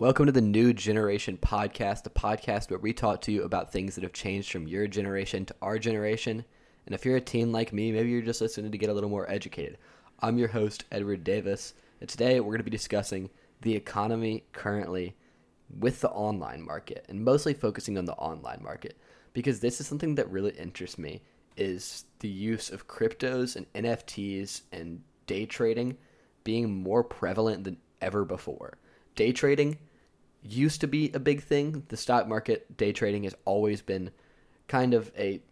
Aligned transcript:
Welcome 0.00 0.26
to 0.26 0.32
the 0.32 0.40
New 0.40 0.72
Generation 0.72 1.38
Podcast, 1.40 2.04
a 2.04 2.10
podcast 2.10 2.68
where 2.68 2.80
we 2.80 2.92
talk 2.92 3.20
to 3.20 3.32
you 3.32 3.44
about 3.44 3.70
things 3.70 3.94
that 3.94 4.02
have 4.02 4.12
changed 4.12 4.50
from 4.50 4.66
your 4.66 4.88
generation 4.88 5.46
to 5.46 5.54
our 5.62 5.78
generation. 5.78 6.44
And 6.84 6.96
if 6.96 7.04
you're 7.04 7.14
a 7.14 7.20
teen 7.20 7.52
like 7.52 7.72
me, 7.72 7.92
maybe 7.92 8.10
you're 8.10 8.20
just 8.20 8.40
listening 8.40 8.72
to 8.72 8.76
get 8.76 8.90
a 8.90 8.92
little 8.92 9.08
more 9.08 9.30
educated. 9.30 9.78
I'm 10.18 10.36
your 10.36 10.48
host, 10.48 10.84
Edward 10.90 11.22
Davis, 11.22 11.74
and 12.00 12.08
today 12.08 12.40
we're 12.40 12.48
going 12.48 12.58
to 12.58 12.64
be 12.64 12.72
discussing 12.72 13.30
the 13.60 13.76
economy 13.76 14.42
currently 14.50 15.14
with 15.78 16.00
the 16.00 16.10
online 16.10 16.62
market 16.62 17.06
and 17.08 17.24
mostly 17.24 17.54
focusing 17.54 17.96
on 17.96 18.04
the 18.04 18.14
online 18.14 18.64
market 18.64 18.98
because 19.32 19.60
this 19.60 19.80
is 19.80 19.86
something 19.86 20.16
that 20.16 20.28
really 20.28 20.54
interests 20.58 20.98
me 20.98 21.22
is 21.56 22.04
the 22.18 22.28
use 22.28 22.68
of 22.68 22.88
cryptos 22.88 23.54
and 23.54 23.72
NFTs 23.74 24.62
and 24.72 25.02
day 25.28 25.46
trading 25.46 25.96
being 26.42 26.82
more 26.82 27.04
prevalent 27.04 27.62
than 27.62 27.76
ever 28.02 28.24
before. 28.24 28.76
Day 29.14 29.32
trading 29.32 29.78
used 30.42 30.80
to 30.80 30.86
be 30.86 31.10
a 31.12 31.18
big 31.18 31.42
thing. 31.42 31.84
The 31.88 31.96
stock 31.96 32.28
market, 32.28 32.76
day 32.76 32.92
trading 32.92 33.24
has 33.24 33.34
always 33.44 33.80
been 33.82 34.10
kind 34.68 34.94
of 34.94 35.10
a 35.16 35.42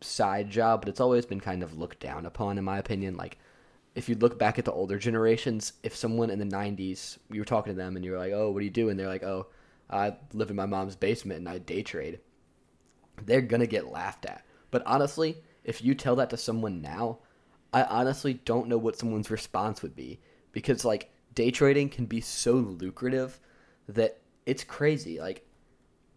side 0.00 0.50
job, 0.50 0.80
but 0.80 0.88
it's 0.88 1.00
always 1.00 1.26
been 1.26 1.40
kind 1.40 1.62
of 1.62 1.76
looked 1.76 2.00
down 2.00 2.26
upon, 2.26 2.58
in 2.58 2.64
my 2.64 2.78
opinion. 2.78 3.16
Like, 3.16 3.38
if 3.94 4.08
you 4.08 4.14
look 4.16 4.38
back 4.38 4.58
at 4.58 4.64
the 4.64 4.72
older 4.72 4.98
generations, 4.98 5.72
if 5.82 5.96
someone 5.96 6.30
in 6.30 6.38
the 6.38 6.44
90s, 6.44 7.18
you 7.30 7.40
were 7.40 7.44
talking 7.44 7.72
to 7.72 7.76
them 7.76 7.96
and 7.96 8.04
you 8.04 8.12
were 8.12 8.18
like, 8.18 8.32
oh, 8.32 8.50
what 8.50 8.60
do 8.60 8.64
you 8.64 8.70
do? 8.70 8.88
And 8.88 8.98
they're 8.98 9.08
like, 9.08 9.22
oh, 9.22 9.46
I 9.88 10.16
live 10.32 10.50
in 10.50 10.56
my 10.56 10.66
mom's 10.66 10.96
basement 10.96 11.38
and 11.38 11.48
I 11.48 11.58
day 11.58 11.82
trade. 11.82 12.20
They're 13.22 13.40
going 13.40 13.60
to 13.60 13.66
get 13.66 13.92
laughed 13.92 14.26
at. 14.26 14.44
But 14.70 14.82
honestly, 14.86 15.36
if 15.62 15.82
you 15.84 15.94
tell 15.94 16.16
that 16.16 16.30
to 16.30 16.36
someone 16.36 16.82
now, 16.82 17.18
I 17.72 17.84
honestly 17.84 18.34
don't 18.34 18.68
know 18.68 18.78
what 18.78 18.98
someone's 18.98 19.30
response 19.30 19.82
would 19.82 19.94
be 19.94 20.20
because 20.52 20.84
like 20.84 21.10
day 21.34 21.50
trading 21.50 21.88
can 21.88 22.06
be 22.06 22.20
so 22.20 22.52
lucrative 22.52 23.40
that 23.88 24.18
it's 24.46 24.64
crazy. 24.64 25.20
Like 25.20 25.46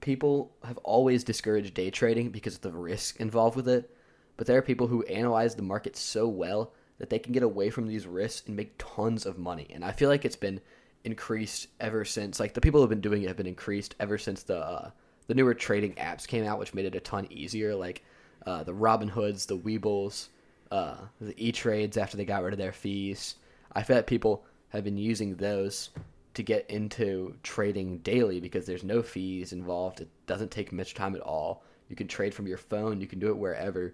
people 0.01 0.51
have 0.63 0.77
always 0.79 1.23
discouraged 1.23 1.73
day 1.73 1.89
trading 1.89 2.29
because 2.29 2.55
of 2.55 2.61
the 2.61 2.71
risk 2.71 3.19
involved 3.19 3.55
with 3.55 3.67
it, 3.67 3.93
but 4.35 4.47
there 4.47 4.57
are 4.57 4.63
people 4.63 4.87
who 4.87 5.03
analyze 5.03 5.55
the 5.55 5.61
market 5.61 5.95
so 5.95 6.27
well 6.27 6.73
that 6.99 7.09
they 7.09 7.19
can 7.19 7.33
get 7.33 7.43
away 7.43 7.69
from 7.69 7.87
these 7.87 8.07
risks 8.07 8.47
and 8.47 8.55
make 8.55 8.75
tons 8.77 9.25
of 9.25 9.37
money. 9.37 9.67
And 9.71 9.83
I 9.83 9.91
feel 9.91 10.09
like 10.09 10.25
it's 10.25 10.35
been 10.35 10.61
increased 11.03 11.67
ever 11.79 12.03
since 12.03 12.39
like 12.39 12.53
the 12.53 12.61
people 12.61 12.79
who 12.79 12.83
have 12.83 12.89
been 12.89 13.01
doing 13.01 13.23
it 13.23 13.27
have 13.27 13.37
been 13.37 13.47
increased 13.47 13.95
ever 13.99 14.17
since 14.17 14.43
the 14.43 14.57
uh, 14.57 14.91
the 15.27 15.35
newer 15.35 15.53
trading 15.53 15.93
apps 15.95 16.27
came 16.27 16.45
out, 16.45 16.59
which 16.59 16.73
made 16.73 16.85
it 16.85 16.95
a 16.95 16.99
ton 16.99 17.27
easier. 17.29 17.75
Like 17.75 18.03
uh, 18.45 18.63
the 18.63 18.73
Robinhoods, 18.73 19.45
the 19.45 19.57
Webulls, 19.57 20.27
uh, 20.71 20.95
the 21.19 21.35
E 21.37 21.51
Trades 21.51 21.97
after 21.97 22.17
they 22.17 22.25
got 22.25 22.43
rid 22.43 22.53
of 22.53 22.59
their 22.59 22.71
fees. 22.71 23.35
I 23.73 23.83
feel 23.83 23.97
like 23.97 24.07
people 24.07 24.45
have 24.69 24.83
been 24.83 24.97
using 24.97 25.35
those 25.35 25.89
to 26.33 26.43
get 26.43 26.69
into 26.69 27.35
trading 27.41 27.97
daily 27.99 28.39
because 28.39 28.65
there's 28.65 28.83
no 28.83 29.01
fees 29.01 29.53
involved. 29.53 30.01
It 30.01 30.09
doesn't 30.27 30.51
take 30.51 30.71
much 30.71 30.93
time 30.93 31.15
at 31.15 31.21
all. 31.21 31.63
You 31.89 31.95
can 31.95 32.07
trade 32.07 32.33
from 32.33 32.47
your 32.47 32.57
phone, 32.57 33.01
you 33.01 33.07
can 33.07 33.19
do 33.19 33.29
it 33.29 33.37
wherever, 33.37 33.93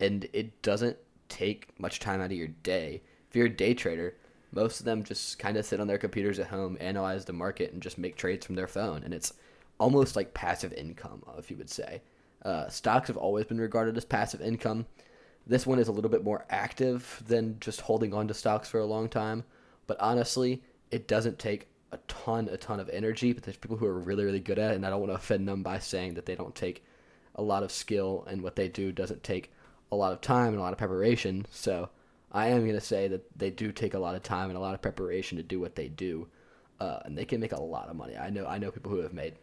and 0.00 0.26
it 0.32 0.62
doesn't 0.62 0.96
take 1.28 1.68
much 1.78 1.98
time 1.98 2.20
out 2.20 2.26
of 2.26 2.32
your 2.32 2.48
day. 2.48 3.02
If 3.28 3.36
you're 3.36 3.46
a 3.46 3.50
day 3.50 3.74
trader, 3.74 4.16
most 4.52 4.80
of 4.80 4.86
them 4.86 5.02
just 5.02 5.38
kind 5.38 5.56
of 5.56 5.64
sit 5.64 5.80
on 5.80 5.86
their 5.86 5.98
computers 5.98 6.38
at 6.38 6.46
home, 6.46 6.76
analyze 6.80 7.24
the 7.24 7.32
market, 7.32 7.72
and 7.72 7.82
just 7.82 7.98
make 7.98 8.16
trades 8.16 8.46
from 8.46 8.54
their 8.54 8.68
phone. 8.68 9.02
And 9.02 9.12
it's 9.12 9.32
almost 9.78 10.14
like 10.14 10.34
passive 10.34 10.72
income, 10.74 11.22
if 11.38 11.50
you 11.50 11.56
would 11.56 11.70
say. 11.70 12.02
Uh, 12.44 12.68
stocks 12.68 13.08
have 13.08 13.16
always 13.16 13.46
been 13.46 13.60
regarded 13.60 13.96
as 13.96 14.04
passive 14.04 14.40
income. 14.40 14.86
This 15.46 15.66
one 15.66 15.78
is 15.78 15.88
a 15.88 15.92
little 15.92 16.10
bit 16.10 16.24
more 16.24 16.44
active 16.50 17.22
than 17.26 17.58
just 17.60 17.80
holding 17.80 18.14
on 18.14 18.28
to 18.28 18.34
stocks 18.34 18.68
for 18.68 18.78
a 18.78 18.86
long 18.86 19.08
time. 19.08 19.44
But 19.86 20.00
honestly, 20.00 20.62
it 20.90 21.08
doesn't 21.08 21.38
take 21.38 21.68
a 21.90 21.98
ton, 22.08 22.48
a 22.48 22.56
ton 22.56 22.80
of 22.80 22.88
energy. 22.88 23.32
But 23.32 23.42
there's 23.44 23.56
people 23.56 23.76
who 23.76 23.86
are 23.86 23.98
really, 23.98 24.24
really 24.24 24.40
good 24.40 24.58
at 24.58 24.72
it, 24.72 24.76
and 24.76 24.86
I 24.86 24.90
don't 24.90 25.00
want 25.00 25.10
to 25.12 25.16
offend 25.16 25.46
them 25.46 25.62
by 25.62 25.78
saying 25.78 26.14
that 26.14 26.26
they 26.26 26.34
don't 26.34 26.54
take 26.54 26.84
a 27.34 27.42
lot 27.42 27.62
of 27.62 27.72
skill 27.72 28.26
and 28.28 28.42
what 28.42 28.56
they 28.56 28.68
do 28.68 28.92
doesn't 28.92 29.22
take 29.22 29.50
a 29.90 29.96
lot 29.96 30.12
of 30.12 30.20
time 30.20 30.48
and 30.48 30.58
a 30.58 30.60
lot 30.60 30.72
of 30.72 30.78
preparation. 30.78 31.46
So 31.50 31.88
I 32.30 32.48
am 32.48 32.60
going 32.60 32.72
to 32.72 32.80
say 32.80 33.08
that 33.08 33.38
they 33.38 33.50
do 33.50 33.72
take 33.72 33.94
a 33.94 33.98
lot 33.98 34.14
of 34.14 34.22
time 34.22 34.48
and 34.48 34.56
a 34.56 34.60
lot 34.60 34.74
of 34.74 34.82
preparation 34.82 35.36
to 35.36 35.42
do 35.42 35.60
what 35.60 35.76
they 35.76 35.88
do, 35.88 36.28
uh, 36.80 37.00
and 37.04 37.16
they 37.16 37.26
can 37.26 37.40
make 37.40 37.52
a 37.52 37.60
lot 37.60 37.88
of 37.88 37.96
money. 37.96 38.16
I 38.16 38.30
know 38.30 38.46
I 38.46 38.58
know 38.58 38.70
people 38.70 38.90
who 38.90 39.00
have 39.00 39.12
made 39.12 39.34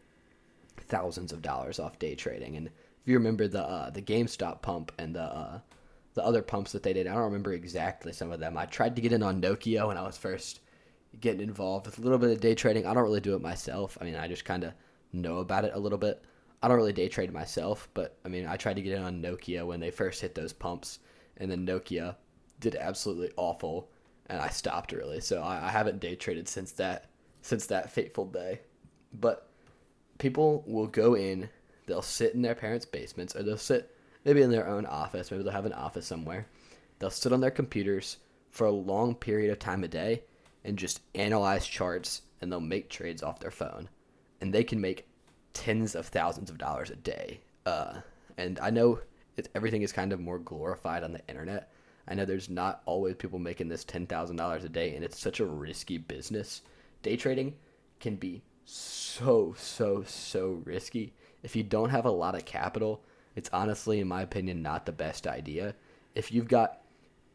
thousands 0.77 1.31
of 1.31 1.41
dollars 1.41 1.79
off 1.79 1.99
day 1.99 2.15
trading, 2.15 2.57
and 2.57 2.67
if 2.67 2.73
you 3.05 3.15
remember 3.15 3.47
the 3.47 3.63
uh, 3.63 3.89
the 3.91 4.01
GameStop 4.01 4.61
pump 4.63 4.91
and 4.97 5.15
the 5.15 5.23
uh, 5.23 5.59
the 6.19 6.25
other 6.25 6.41
pumps 6.41 6.73
that 6.73 6.83
they 6.83 6.91
did. 6.91 7.07
I 7.07 7.13
don't 7.13 7.23
remember 7.23 7.53
exactly 7.53 8.11
some 8.11 8.33
of 8.33 8.41
them. 8.41 8.57
I 8.57 8.65
tried 8.65 8.97
to 8.97 9.01
get 9.01 9.13
in 9.13 9.23
on 9.23 9.41
Nokia 9.41 9.87
when 9.87 9.95
I 9.95 10.01
was 10.01 10.17
first 10.17 10.59
getting 11.21 11.39
involved 11.39 11.85
with 11.85 11.97
a 11.97 12.01
little 12.01 12.17
bit 12.17 12.31
of 12.31 12.41
day 12.41 12.53
trading. 12.55 12.85
I 12.85 12.93
don't 12.93 13.03
really 13.03 13.21
do 13.21 13.35
it 13.35 13.41
myself. 13.41 13.97
I 14.01 14.03
mean, 14.03 14.15
I 14.15 14.27
just 14.27 14.43
kind 14.43 14.65
of 14.65 14.73
know 15.13 15.37
about 15.37 15.63
it 15.63 15.71
a 15.73 15.79
little 15.79 15.97
bit. 15.97 16.21
I 16.61 16.67
don't 16.67 16.75
really 16.75 16.91
day 16.91 17.07
trade 17.07 17.31
myself, 17.31 17.87
but 17.93 18.17
I 18.25 18.27
mean, 18.27 18.45
I 18.45 18.57
tried 18.57 18.75
to 18.75 18.81
get 18.81 18.97
in 18.97 19.01
on 19.01 19.21
Nokia 19.21 19.65
when 19.65 19.79
they 19.79 19.91
first 19.91 20.19
hit 20.19 20.35
those 20.35 20.51
pumps, 20.51 20.99
and 21.37 21.49
then 21.49 21.65
Nokia 21.65 22.17
did 22.59 22.75
absolutely 22.75 23.31
awful, 23.37 23.89
and 24.25 24.41
I 24.41 24.49
stopped 24.49 24.91
really. 24.91 25.21
So 25.21 25.41
I, 25.41 25.67
I 25.67 25.69
haven't 25.69 26.01
day 26.01 26.15
traded 26.15 26.49
since 26.49 26.73
that 26.73 27.05
since 27.41 27.65
that 27.67 27.93
fateful 27.93 28.25
day. 28.25 28.59
But 29.13 29.49
people 30.17 30.65
will 30.67 30.87
go 30.87 31.15
in, 31.15 31.49
they'll 31.85 32.01
sit 32.01 32.33
in 32.33 32.41
their 32.41 32.55
parents' 32.55 32.85
basements, 32.85 33.37
or 33.37 33.43
they'll 33.43 33.57
sit 33.57 33.95
maybe 34.29 34.43
in 34.43 34.51
their 34.51 34.67
own 34.67 34.85
office. 34.85 35.31
Maybe 35.31 35.41
they'll 35.41 35.51
have 35.51 35.65
an 35.65 35.73
office 35.73 36.05
somewhere. 36.05 36.45
They'll 36.99 37.09
sit 37.09 37.33
on 37.33 37.41
their 37.41 37.49
computers 37.49 38.17
for 38.51 38.67
a 38.67 38.71
long 38.71 39.15
period 39.15 39.49
of 39.49 39.57
time 39.57 39.83
a 39.83 39.87
day 39.87 40.21
and 40.63 40.77
just 40.77 41.01
analyze 41.15 41.65
charts 41.65 42.21
and 42.39 42.51
they'll 42.51 42.59
make 42.59 42.91
trades 42.91 43.23
off 43.23 43.39
their 43.39 43.49
phone. 43.49 43.89
And 44.39 44.53
they 44.53 44.63
can 44.63 44.79
make 44.79 45.07
tens 45.53 45.95
of 45.95 46.05
thousands 46.05 46.51
of 46.51 46.59
dollars 46.59 46.91
a 46.91 46.95
day. 46.95 47.41
Uh, 47.65 48.01
and 48.37 48.59
I 48.59 48.69
know 48.69 48.99
it, 49.35 49.49
everything 49.55 49.81
is 49.81 49.91
kind 49.91 50.13
of 50.13 50.19
more 50.19 50.37
glorified 50.37 51.03
on 51.03 51.11
the 51.11 51.27
internet. 51.27 51.71
I 52.07 52.13
know 52.13 52.25
there's 52.25 52.51
not 52.51 52.83
always 52.85 53.15
people 53.15 53.39
making 53.39 53.67
this 53.67 53.83
$10,000 53.83 54.63
a 54.63 54.69
day, 54.69 54.93
and 54.95 55.03
it's 55.03 55.19
such 55.19 55.39
a 55.39 55.45
risky 55.45 55.97
business. 55.97 56.61
Day 57.01 57.17
trading 57.17 57.55
can 57.99 58.15
be 58.15 58.43
so, 58.63 59.55
so, 59.57 60.03
so 60.03 60.61
risky. 60.65 61.15
If 61.41 61.55
you 61.55 61.63
don't 61.63 61.89
have 61.89 62.05
a 62.05 62.11
lot 62.11 62.35
of 62.35 62.45
capital, 62.45 63.01
it's 63.35 63.49
honestly, 63.53 63.99
in 63.99 64.07
my 64.07 64.21
opinion, 64.21 64.61
not 64.61 64.85
the 64.85 64.91
best 64.91 65.27
idea. 65.27 65.75
If 66.15 66.31
you've 66.31 66.47
got 66.47 66.81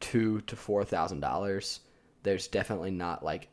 two 0.01 0.41
to 0.43 0.57
four 0.57 0.85
thousand 0.85 1.21
dollars, 1.21 1.81
there's 2.23 2.49
definitely 2.49 2.91
not 2.91 3.25
like 3.25 3.49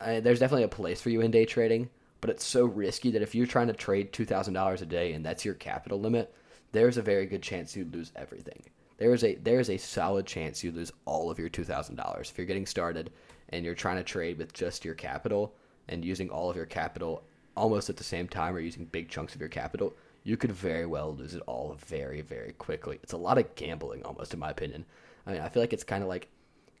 there's 0.00 0.40
definitely 0.40 0.64
a 0.64 0.68
place 0.68 1.00
for 1.00 1.10
you 1.10 1.20
in 1.20 1.30
day 1.30 1.44
trading, 1.44 1.88
but 2.20 2.30
it's 2.30 2.44
so 2.44 2.64
risky 2.64 3.10
that 3.10 3.22
if 3.22 3.34
you're 3.34 3.46
trying 3.46 3.68
to 3.68 3.72
trade 3.72 4.12
two 4.12 4.24
thousand 4.24 4.54
dollars 4.54 4.82
a 4.82 4.86
day 4.86 5.12
and 5.12 5.24
that's 5.24 5.44
your 5.44 5.54
capital 5.54 6.00
limit, 6.00 6.34
there's 6.72 6.96
a 6.96 7.02
very 7.02 7.26
good 7.26 7.42
chance 7.42 7.76
you 7.76 7.84
lose 7.84 8.12
everything. 8.16 8.62
There 8.96 9.12
is 9.12 9.24
a 9.24 9.34
there 9.36 9.60
is 9.60 9.70
a 9.70 9.76
solid 9.76 10.26
chance 10.26 10.64
you 10.64 10.72
lose 10.72 10.92
all 11.04 11.30
of 11.30 11.38
your 11.38 11.48
two 11.48 11.64
thousand 11.64 11.96
dollars 11.96 12.30
if 12.30 12.38
you're 12.38 12.46
getting 12.46 12.66
started 12.66 13.12
and 13.50 13.64
you're 13.64 13.74
trying 13.74 13.96
to 13.96 14.02
trade 14.02 14.38
with 14.38 14.52
just 14.52 14.84
your 14.84 14.94
capital 14.94 15.54
and 15.88 16.04
using 16.04 16.30
all 16.30 16.50
of 16.50 16.56
your 16.56 16.66
capital 16.66 17.22
almost 17.56 17.90
at 17.90 17.96
the 17.96 18.04
same 18.04 18.26
time 18.26 18.54
or 18.56 18.60
using 18.60 18.84
big 18.86 19.08
chunks 19.08 19.34
of 19.34 19.40
your 19.40 19.48
capital 19.48 19.94
you 20.24 20.36
could 20.38 20.52
very 20.52 20.86
well 20.86 21.14
lose 21.14 21.34
it 21.34 21.42
all 21.46 21.76
very, 21.86 22.22
very 22.22 22.52
quickly. 22.52 22.98
It's 23.02 23.12
a 23.12 23.18
lot 23.18 23.38
of 23.38 23.54
gambling, 23.54 24.02
almost, 24.04 24.32
in 24.32 24.40
my 24.40 24.50
opinion. 24.50 24.86
I 25.26 25.32
mean, 25.32 25.40
I 25.42 25.48
feel 25.48 25.62
like 25.62 25.74
it's 25.74 25.84
kind 25.84 26.02
of 26.02 26.08
like 26.08 26.28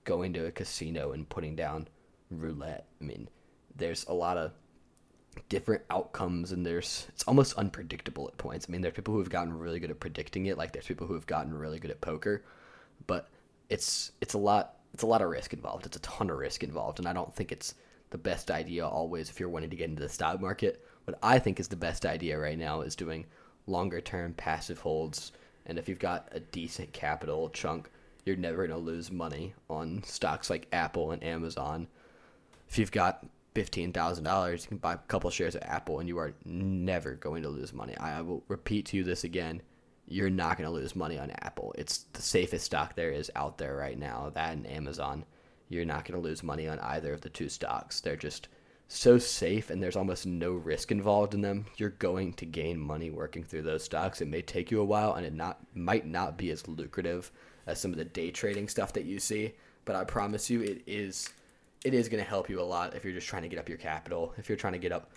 going 0.04 0.32
to 0.32 0.46
a 0.46 0.50
casino 0.50 1.12
and 1.12 1.28
putting 1.28 1.54
down 1.54 1.88
roulette. 2.30 2.86
I 3.00 3.04
mean, 3.04 3.28
there's 3.76 4.06
a 4.06 4.14
lot 4.14 4.38
of 4.38 4.52
different 5.48 5.82
outcomes 5.90 6.52
and 6.52 6.64
there's 6.64 7.06
it's 7.08 7.24
almost 7.24 7.54
unpredictable 7.54 8.28
at 8.28 8.38
points. 8.38 8.66
I 8.68 8.72
mean, 8.72 8.80
there's 8.80 8.94
people 8.94 9.12
who 9.12 9.20
have 9.20 9.30
gotten 9.30 9.58
really 9.58 9.80
good 9.80 9.90
at 9.90 10.00
predicting 10.00 10.46
it, 10.46 10.56
like 10.56 10.72
there's 10.72 10.86
people 10.86 11.06
who 11.06 11.14
have 11.14 11.26
gotten 11.26 11.52
really 11.52 11.78
good 11.78 11.90
at 11.90 12.00
poker, 12.00 12.44
but 13.06 13.28
it's 13.68 14.12
it's 14.20 14.34
a 14.34 14.38
lot 14.38 14.76
it's 14.94 15.02
a 15.02 15.06
lot 15.06 15.22
of 15.22 15.28
risk 15.28 15.52
involved. 15.52 15.86
It's 15.86 15.96
a 15.96 16.00
ton 16.00 16.30
of 16.30 16.38
risk 16.38 16.62
involved, 16.62 16.98
and 16.98 17.08
I 17.08 17.12
don't 17.12 17.34
think 17.34 17.52
it's 17.52 17.74
the 18.10 18.18
best 18.18 18.50
idea 18.50 18.86
always 18.86 19.28
if 19.28 19.40
you're 19.40 19.48
wanting 19.48 19.70
to 19.70 19.76
get 19.76 19.90
into 19.90 20.02
the 20.02 20.08
stock 20.08 20.40
market 20.40 20.84
what 21.04 21.18
I 21.22 21.38
think 21.38 21.60
is 21.60 21.68
the 21.68 21.76
best 21.76 22.06
idea 22.06 22.38
right 22.38 22.58
now 22.58 22.80
is 22.80 22.96
doing 22.96 23.26
longer 23.66 24.00
term 24.00 24.34
passive 24.34 24.80
holds. 24.80 25.32
And 25.66 25.78
if 25.78 25.88
you've 25.88 25.98
got 25.98 26.28
a 26.32 26.40
decent 26.40 26.92
capital 26.92 27.48
chunk, 27.50 27.90
you're 28.24 28.36
never 28.36 28.66
going 28.66 28.70
to 28.70 28.84
lose 28.84 29.10
money 29.10 29.54
on 29.68 30.02
stocks 30.04 30.50
like 30.50 30.68
Apple 30.72 31.10
and 31.12 31.22
Amazon. 31.22 31.86
If 32.68 32.78
you've 32.78 32.92
got 32.92 33.26
$15,000, 33.54 34.62
you 34.62 34.68
can 34.68 34.78
buy 34.78 34.94
a 34.94 34.98
couple 34.98 35.30
shares 35.30 35.54
of 35.54 35.62
Apple 35.62 36.00
and 36.00 36.08
you 36.08 36.18
are 36.18 36.34
never 36.44 37.14
going 37.14 37.42
to 37.42 37.48
lose 37.48 37.72
money. 37.72 37.96
I 37.98 38.20
will 38.22 38.42
repeat 38.48 38.86
to 38.86 38.96
you 38.96 39.04
this 39.04 39.24
again. 39.24 39.62
You're 40.06 40.30
not 40.30 40.58
going 40.58 40.68
to 40.68 40.74
lose 40.74 40.96
money 40.96 41.18
on 41.18 41.30
Apple. 41.30 41.74
It's 41.78 42.04
the 42.12 42.22
safest 42.22 42.66
stock 42.66 42.94
there 42.94 43.10
is 43.10 43.30
out 43.36 43.58
there 43.58 43.76
right 43.76 43.98
now. 43.98 44.30
That 44.34 44.52
and 44.52 44.66
Amazon. 44.66 45.24
You're 45.68 45.86
not 45.86 46.04
going 46.04 46.20
to 46.20 46.26
lose 46.26 46.42
money 46.42 46.68
on 46.68 46.78
either 46.80 47.14
of 47.14 47.22
the 47.22 47.30
two 47.30 47.48
stocks. 47.48 48.00
They're 48.00 48.16
just 48.16 48.48
so 48.88 49.18
safe 49.18 49.70
and 49.70 49.82
there's 49.82 49.96
almost 49.96 50.26
no 50.26 50.52
risk 50.52 50.92
involved 50.92 51.34
in 51.34 51.40
them, 51.40 51.66
you're 51.76 51.90
going 51.90 52.32
to 52.34 52.46
gain 52.46 52.78
money 52.78 53.10
working 53.10 53.42
through 53.42 53.62
those 53.62 53.82
stocks. 53.82 54.20
It 54.20 54.28
may 54.28 54.42
take 54.42 54.70
you 54.70 54.80
a 54.80 54.84
while 54.84 55.14
and 55.14 55.26
it 55.26 55.34
not 55.34 55.58
might 55.74 56.06
not 56.06 56.36
be 56.36 56.50
as 56.50 56.68
lucrative 56.68 57.30
as 57.66 57.80
some 57.80 57.92
of 57.92 57.98
the 57.98 58.04
day 58.04 58.30
trading 58.30 58.68
stuff 58.68 58.92
that 58.92 59.04
you 59.04 59.18
see, 59.18 59.54
but 59.84 59.96
I 59.96 60.04
promise 60.04 60.50
you 60.50 60.62
it 60.62 60.82
is 60.86 61.28
it 61.84 61.94
is 61.94 62.08
going 62.08 62.22
to 62.22 62.28
help 62.28 62.48
you 62.48 62.60
a 62.60 62.62
lot 62.62 62.94
if 62.94 63.04
you're 63.04 63.12
just 63.12 63.26
trying 63.26 63.42
to 63.42 63.48
get 63.48 63.58
up 63.58 63.68
your 63.68 63.78
capital. 63.78 64.34
If 64.38 64.48
you're 64.48 64.56
trying 64.56 64.72
to 64.72 64.78
get 64.78 64.92
up 64.92 65.10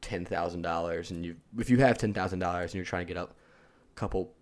ten 0.00 0.24
thousand 0.24 0.62
dollars, 0.62 1.10
and 1.10 1.24
you 1.24 1.36
if 1.58 1.70
you 1.70 1.78
have 1.78 1.98
ten 1.98 2.12
thousand 2.12 2.38
dollars 2.38 2.72
and 2.72 2.76
you're 2.76 2.84
trying 2.84 3.06
to 3.06 3.12
get 3.12 3.20
up 3.20 3.36
a 3.92 3.94
couple 3.94 4.32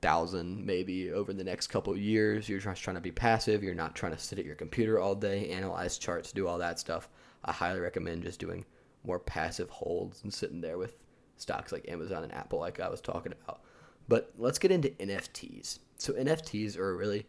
thousand 0.00 0.64
maybe 0.64 1.10
over 1.10 1.32
the 1.32 1.44
next 1.44 1.68
couple 1.68 1.96
years, 1.96 2.48
you're 2.48 2.60
just 2.60 2.82
trying 2.82 2.96
to 2.96 3.00
be 3.00 3.12
passive. 3.12 3.62
You're 3.62 3.74
not 3.74 3.94
trying 3.94 4.12
to 4.12 4.18
sit 4.18 4.38
at 4.38 4.44
your 4.44 4.54
computer 4.54 4.98
all 5.00 5.14
day, 5.14 5.50
analyze 5.50 5.98
charts, 5.98 6.32
do 6.32 6.46
all 6.46 6.58
that 6.58 6.78
stuff. 6.78 7.08
I 7.44 7.52
highly 7.52 7.80
recommend 7.80 8.24
just 8.24 8.40
doing 8.40 8.64
more 9.04 9.18
passive 9.18 9.70
holds 9.70 10.22
and 10.22 10.32
sitting 10.32 10.60
there 10.60 10.78
with 10.78 10.96
stocks 11.36 11.72
like 11.72 11.88
Amazon 11.88 12.24
and 12.24 12.34
Apple, 12.34 12.58
like 12.58 12.80
I 12.80 12.88
was 12.88 13.00
talking 13.00 13.32
about. 13.32 13.60
But 14.08 14.32
let's 14.38 14.58
get 14.58 14.70
into 14.70 14.88
NFTs. 14.90 15.78
So 15.98 16.12
NFTs 16.14 16.78
are 16.78 16.90
a 16.90 16.96
really, 16.96 17.26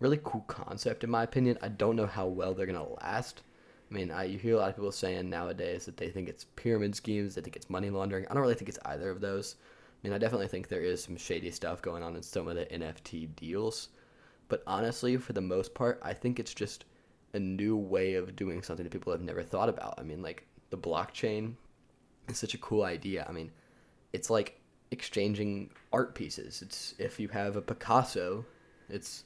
really 0.00 0.20
cool 0.22 0.44
concept 0.46 1.04
in 1.04 1.10
my 1.10 1.22
opinion. 1.22 1.58
I 1.62 1.68
don't 1.68 1.96
know 1.96 2.06
how 2.06 2.26
well 2.26 2.54
they're 2.54 2.66
gonna 2.66 2.88
last. 3.02 3.42
I 3.90 3.94
mean, 3.94 4.10
I 4.10 4.24
you 4.24 4.38
hear 4.38 4.54
a 4.54 4.58
lot 4.58 4.70
of 4.70 4.76
people 4.76 4.92
saying 4.92 5.28
nowadays 5.28 5.84
that 5.86 5.96
they 5.96 6.08
think 6.08 6.28
it's 6.28 6.46
pyramid 6.56 6.94
schemes, 6.94 7.34
they 7.34 7.42
think 7.42 7.56
it's 7.56 7.70
money 7.70 7.90
laundering. 7.90 8.26
I 8.26 8.34
don't 8.34 8.42
really 8.42 8.54
think 8.54 8.68
it's 8.68 8.78
either 8.86 9.10
of 9.10 9.20
those. 9.20 9.56
I 10.02 10.06
mean, 10.06 10.14
I 10.14 10.18
definitely 10.18 10.48
think 10.48 10.68
there 10.68 10.82
is 10.82 11.02
some 11.02 11.16
shady 11.16 11.50
stuff 11.50 11.82
going 11.82 12.02
on 12.02 12.16
in 12.16 12.22
some 12.22 12.48
of 12.48 12.56
the 12.56 12.66
NFT 12.66 13.34
deals. 13.36 13.88
But 14.48 14.62
honestly, 14.66 15.16
for 15.16 15.32
the 15.32 15.40
most 15.40 15.74
part, 15.74 16.00
I 16.02 16.12
think 16.12 16.38
it's 16.38 16.54
just 16.54 16.84
a 17.34 17.38
new 17.38 17.76
way 17.76 18.14
of 18.14 18.36
doing 18.36 18.62
something 18.62 18.84
that 18.84 18.92
people 18.92 19.12
have 19.12 19.20
never 19.20 19.42
thought 19.42 19.68
about. 19.68 19.94
I 19.98 20.02
mean, 20.02 20.22
like 20.22 20.46
the 20.70 20.78
blockchain 20.78 21.54
is 22.28 22.38
such 22.38 22.54
a 22.54 22.58
cool 22.58 22.84
idea. 22.84 23.26
I 23.28 23.32
mean, 23.32 23.50
it's 24.12 24.30
like 24.30 24.60
exchanging 24.90 25.70
art 25.92 26.14
pieces. 26.14 26.62
It's 26.62 26.94
if 26.98 27.20
you 27.20 27.28
have 27.28 27.56
a 27.56 27.60
Picasso, 27.60 28.46
it's 28.88 29.24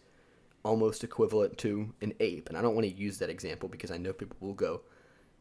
almost 0.64 1.04
equivalent 1.04 1.56
to 1.58 1.92
an 2.00 2.14
ape. 2.20 2.48
And 2.48 2.58
I 2.58 2.62
don't 2.62 2.74
want 2.74 2.86
to 2.86 2.94
use 2.94 3.18
that 3.18 3.30
example 3.30 3.68
because 3.68 3.90
I 3.90 3.98
know 3.98 4.12
people 4.12 4.36
will 4.40 4.54
go 4.54 4.80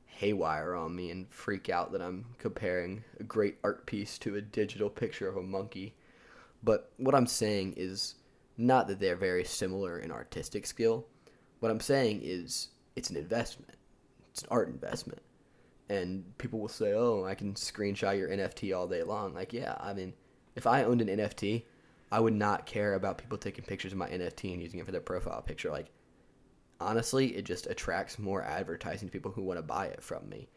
haywire 0.06 0.75
on 0.75 0.96
me 0.96 1.12
and 1.12 1.31
freak 1.31 1.69
out 1.69 1.92
that 1.92 2.02
I'm 2.02 2.25
comparing 2.38 3.04
a 3.19 3.24
great 3.24 3.58
art 3.64 3.86
piece 3.86 4.18
to 4.19 4.36
a 4.36 4.42
digital 4.42 4.90
picture 4.90 5.28
of 5.28 5.38
a 5.38 5.44
monkey. 5.44 5.96
But 6.64 6.92
what 6.98 7.16
I'm 7.16 7.28
saying 7.28 7.75
is 7.78 8.16
not 8.58 8.88
that 8.88 9.00
they're 9.00 9.16
very 9.16 9.44
similar 9.44 10.00
in 10.00 10.12
artistic 10.12 10.66
skill. 10.66 11.06
What 11.59 11.71
I'm 11.71 11.80
saying 11.80 12.21
is 12.24 12.69
it's 12.95 13.09
an 13.09 13.18
investment. 13.18 13.75
It's 14.30 14.44
an 14.44 14.50
art 14.51 14.69
investment 14.69 15.21
and 15.89 16.38
people 16.38 16.59
will 16.59 16.68
say, 16.68 16.94
"Oh, 16.94 17.24
I 17.24 17.36
can 17.36 17.54
screenshot 17.54 18.18
your 18.18 18.30
NFT 18.30 18.74
all 18.74 18.88
day 18.88 19.04
long." 19.04 19.33
Like, 19.33 19.54
yeah, 19.54 19.75
I 19.80 19.94
mean, 19.94 20.13
if 20.56 20.68
I 20.68 20.83
owned 20.83 21.01
an 21.01 21.09
NFT, 21.09 21.65
I 22.12 22.19
would 22.19 22.33
not 22.33 22.65
care 22.65 22.94
about 22.94 23.18
people 23.18 23.38
taking 23.38 23.63
pictures 23.65 23.92
of 23.94 23.98
my 23.98 24.09
NFT 24.09 24.54
and 24.54 24.62
using 24.62 24.80
it 24.80 24.86
for 24.86 24.92
their 24.92 25.01
profile 25.01 25.42
picture. 25.42 25.71
Like, 25.71 25.92
honestly, 26.80 27.36
it 27.36 27.44
just 27.44 27.68
attracts 27.68 28.19
more 28.19 28.44
advertising 28.44 29.07
to 29.07 29.12
people 29.12 29.31
who 29.31 29.44
want 29.44 29.59
to 29.59 29.63
buy 29.63 29.88
it 29.88 30.01
from 30.01 30.27
me. 30.30 30.50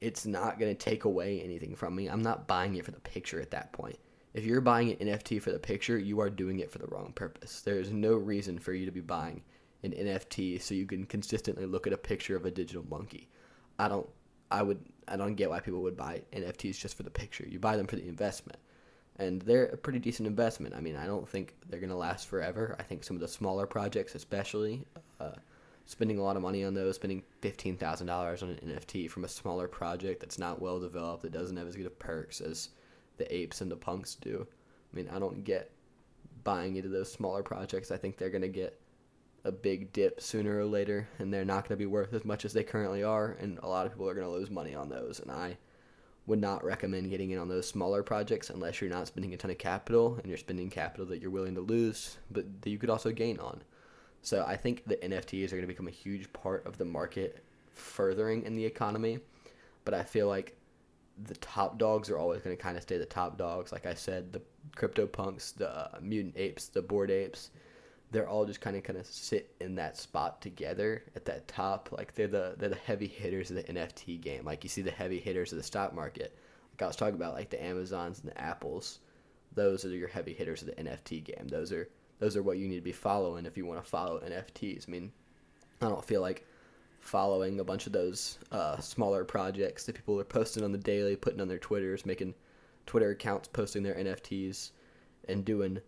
It's 0.00 0.26
not 0.26 0.58
going 0.58 0.74
to 0.74 0.78
take 0.78 1.04
away 1.04 1.40
anything 1.40 1.74
from 1.74 1.94
me. 1.94 2.08
I'm 2.08 2.22
not 2.22 2.46
buying 2.46 2.74
it 2.74 2.84
for 2.84 2.90
the 2.90 3.00
picture 3.00 3.40
at 3.40 3.50
that 3.52 3.72
point. 3.72 3.98
If 4.34 4.44
you're 4.44 4.60
buying 4.60 4.90
an 4.92 5.08
NFT 5.08 5.40
for 5.40 5.52
the 5.52 5.58
picture, 5.58 5.98
you 5.98 6.20
are 6.20 6.30
doing 6.30 6.58
it 6.58 6.70
for 6.70 6.78
the 6.78 6.88
wrong 6.88 7.12
purpose. 7.14 7.60
There 7.62 7.78
is 7.78 7.92
no 7.92 8.14
reason 8.14 8.58
for 8.58 8.72
you 8.72 8.84
to 8.84 8.92
be 8.92 9.00
buying 9.00 9.42
an 9.84 9.92
NFT 9.92 10.60
so 10.60 10.74
you 10.74 10.86
can 10.86 11.04
consistently 11.04 11.66
look 11.66 11.86
at 11.86 11.92
a 11.92 11.98
picture 11.98 12.36
of 12.36 12.44
a 12.44 12.50
digital 12.50 12.84
monkey. 12.88 13.28
I 13.78 13.88
don't 13.88 14.08
I 14.50 14.62
would 14.62 14.80
I 15.06 15.16
don't 15.16 15.34
get 15.34 15.50
why 15.50 15.60
people 15.60 15.82
would 15.82 15.96
buy 15.96 16.22
NFTs 16.32 16.78
just 16.78 16.96
for 16.96 17.02
the 17.02 17.10
picture. 17.10 17.46
You 17.46 17.58
buy 17.58 17.76
them 17.76 17.86
for 17.86 17.96
the 17.96 18.08
investment. 18.08 18.58
And 19.16 19.42
they're 19.42 19.66
a 19.66 19.76
pretty 19.76 20.00
decent 20.00 20.26
investment. 20.26 20.74
I 20.74 20.80
mean, 20.80 20.96
I 20.96 21.06
don't 21.06 21.28
think 21.28 21.54
they're 21.68 21.78
going 21.78 21.90
to 21.90 21.96
last 21.96 22.26
forever. 22.26 22.74
I 22.80 22.82
think 22.82 23.04
some 23.04 23.16
of 23.16 23.20
the 23.20 23.28
smaller 23.28 23.64
projects, 23.64 24.16
especially, 24.16 24.84
uh, 25.20 25.34
spending 25.86 26.18
a 26.18 26.22
lot 26.22 26.34
of 26.34 26.42
money 26.42 26.64
on 26.64 26.74
those, 26.74 26.96
spending 26.96 27.22
$15,000 27.42 28.42
on 28.42 28.48
an 28.48 28.56
NFT 28.56 29.08
from 29.08 29.24
a 29.24 29.28
smaller 29.28 29.68
project 29.68 30.18
that's 30.18 30.38
not 30.38 30.60
well 30.60 30.80
developed, 30.80 31.22
that 31.22 31.32
doesn't 31.32 31.56
have 31.56 31.68
as 31.68 31.76
good 31.76 31.86
of 31.86 31.96
perks 31.98 32.40
as 32.40 32.70
the 33.18 33.32
apes 33.32 33.60
and 33.60 33.70
the 33.70 33.76
punks 33.76 34.16
do. 34.16 34.44
I 34.92 34.96
mean, 34.96 35.08
I 35.14 35.20
don't 35.20 35.44
get 35.44 35.70
buying 36.42 36.74
into 36.74 36.88
those 36.88 37.12
smaller 37.12 37.44
projects. 37.44 37.92
I 37.92 37.96
think 37.96 38.16
they're 38.16 38.30
going 38.30 38.42
to 38.42 38.48
get 38.48 38.80
a 39.44 39.52
big 39.52 39.92
dip 39.92 40.20
sooner 40.20 40.58
or 40.58 40.64
later, 40.64 41.08
and 41.18 41.32
they're 41.32 41.44
not 41.44 41.68
going 41.68 41.76
to 41.76 41.82
be 41.82 41.86
worth 41.86 42.14
as 42.14 42.24
much 42.24 42.44
as 42.44 42.52
they 42.52 42.64
currently 42.64 43.02
are, 43.02 43.36
and 43.40 43.58
a 43.62 43.68
lot 43.68 43.86
of 43.86 43.92
people 43.92 44.08
are 44.08 44.14
going 44.14 44.26
to 44.26 44.32
lose 44.32 44.50
money 44.50 44.74
on 44.74 44.88
those. 44.88 45.20
And 45.20 45.30
I 45.30 45.58
would 46.26 46.40
not 46.40 46.64
recommend 46.64 47.10
getting 47.10 47.30
in 47.30 47.38
on 47.38 47.48
those 47.48 47.68
smaller 47.68 48.02
projects 48.02 48.48
unless 48.48 48.80
you're 48.80 48.88
not 48.88 49.06
spending 49.06 49.34
a 49.34 49.36
ton 49.36 49.50
of 49.50 49.58
capital 49.58 50.16
and 50.16 50.26
you're 50.26 50.38
spending 50.38 50.70
capital 50.70 51.04
that 51.06 51.20
you're 51.20 51.30
willing 51.30 51.54
to 51.54 51.60
lose, 51.60 52.16
but 52.30 52.62
that 52.62 52.70
you 52.70 52.78
could 52.78 52.88
also 52.88 53.12
gain 53.12 53.38
on. 53.38 53.62
So 54.22 54.42
I 54.46 54.56
think 54.56 54.84
the 54.86 54.96
NFTs 54.96 55.48
are 55.48 55.56
going 55.56 55.62
to 55.62 55.66
become 55.66 55.88
a 55.88 55.90
huge 55.90 56.32
part 56.32 56.66
of 56.66 56.78
the 56.78 56.86
market 56.86 57.44
furthering 57.74 58.44
in 58.44 58.56
the 58.56 58.64
economy, 58.64 59.18
but 59.84 59.92
I 59.92 60.02
feel 60.02 60.28
like 60.28 60.56
the 61.26 61.34
top 61.36 61.78
dogs 61.78 62.08
are 62.08 62.16
always 62.16 62.40
going 62.40 62.56
to 62.56 62.62
kind 62.62 62.78
of 62.78 62.82
stay 62.82 62.96
the 62.96 63.04
top 63.04 63.36
dogs. 63.36 63.70
Like 63.70 63.84
I 63.84 63.92
said, 63.92 64.32
the 64.32 64.40
crypto 64.74 65.06
punks, 65.06 65.52
the 65.52 65.70
uh, 65.70 65.98
mutant 66.00 66.36
apes, 66.38 66.68
the 66.68 66.80
bored 66.80 67.10
apes 67.10 67.50
they're 68.14 68.28
all 68.28 68.44
just 68.44 68.60
kind 68.60 68.76
of 68.76 68.84
kind 68.84 68.96
of 68.96 69.06
sit 69.06 69.52
in 69.60 69.74
that 69.74 69.96
spot 69.96 70.40
together 70.40 71.02
at 71.16 71.24
that 71.24 71.48
top. 71.48 71.88
Like 71.90 72.14
they're 72.14 72.28
the 72.28 72.54
they're 72.56 72.68
the 72.68 72.76
heavy 72.76 73.08
hitters 73.08 73.50
of 73.50 73.56
the 73.56 73.64
NFT 73.64 74.20
game. 74.20 74.44
Like 74.44 74.62
you 74.62 74.70
see 74.70 74.82
the 74.82 74.90
heavy 74.92 75.18
hitters 75.18 75.50
of 75.50 75.58
the 75.58 75.64
stock 75.64 75.92
market. 75.92 76.38
Like 76.72 76.82
I 76.82 76.86
was 76.86 76.94
talking 76.94 77.16
about, 77.16 77.34
like 77.34 77.50
the 77.50 77.62
Amazons 77.62 78.20
and 78.20 78.30
the 78.30 78.40
Apples. 78.40 79.00
Those 79.56 79.84
are 79.84 79.88
your 79.88 80.08
heavy 80.08 80.32
hitters 80.32 80.62
of 80.62 80.68
the 80.68 80.74
NFT 80.74 81.24
game. 81.24 81.48
Those 81.48 81.72
are 81.72 81.88
those 82.20 82.36
are 82.36 82.42
what 82.42 82.56
you 82.56 82.68
need 82.68 82.76
to 82.76 82.82
be 82.82 82.92
following 82.92 83.46
if 83.46 83.56
you 83.56 83.66
want 83.66 83.82
to 83.82 83.90
follow 83.90 84.20
NFTs. 84.20 84.88
I 84.88 84.90
mean, 84.92 85.10
I 85.82 85.88
don't 85.88 86.04
feel 86.04 86.20
like 86.20 86.46
following 87.00 87.58
a 87.58 87.64
bunch 87.64 87.86
of 87.86 87.92
those 87.92 88.38
uh, 88.52 88.78
smaller 88.78 89.24
projects 89.24 89.86
that 89.86 89.96
people 89.96 90.20
are 90.20 90.24
posting 90.24 90.62
on 90.62 90.70
the 90.70 90.78
daily, 90.78 91.16
putting 91.16 91.40
on 91.40 91.48
their 91.48 91.58
Twitters, 91.58 92.06
making 92.06 92.34
Twitter 92.86 93.10
accounts, 93.10 93.48
posting 93.48 93.82
their 93.82 93.94
NFTs, 93.94 94.70
and 95.28 95.44
doing 95.44 95.80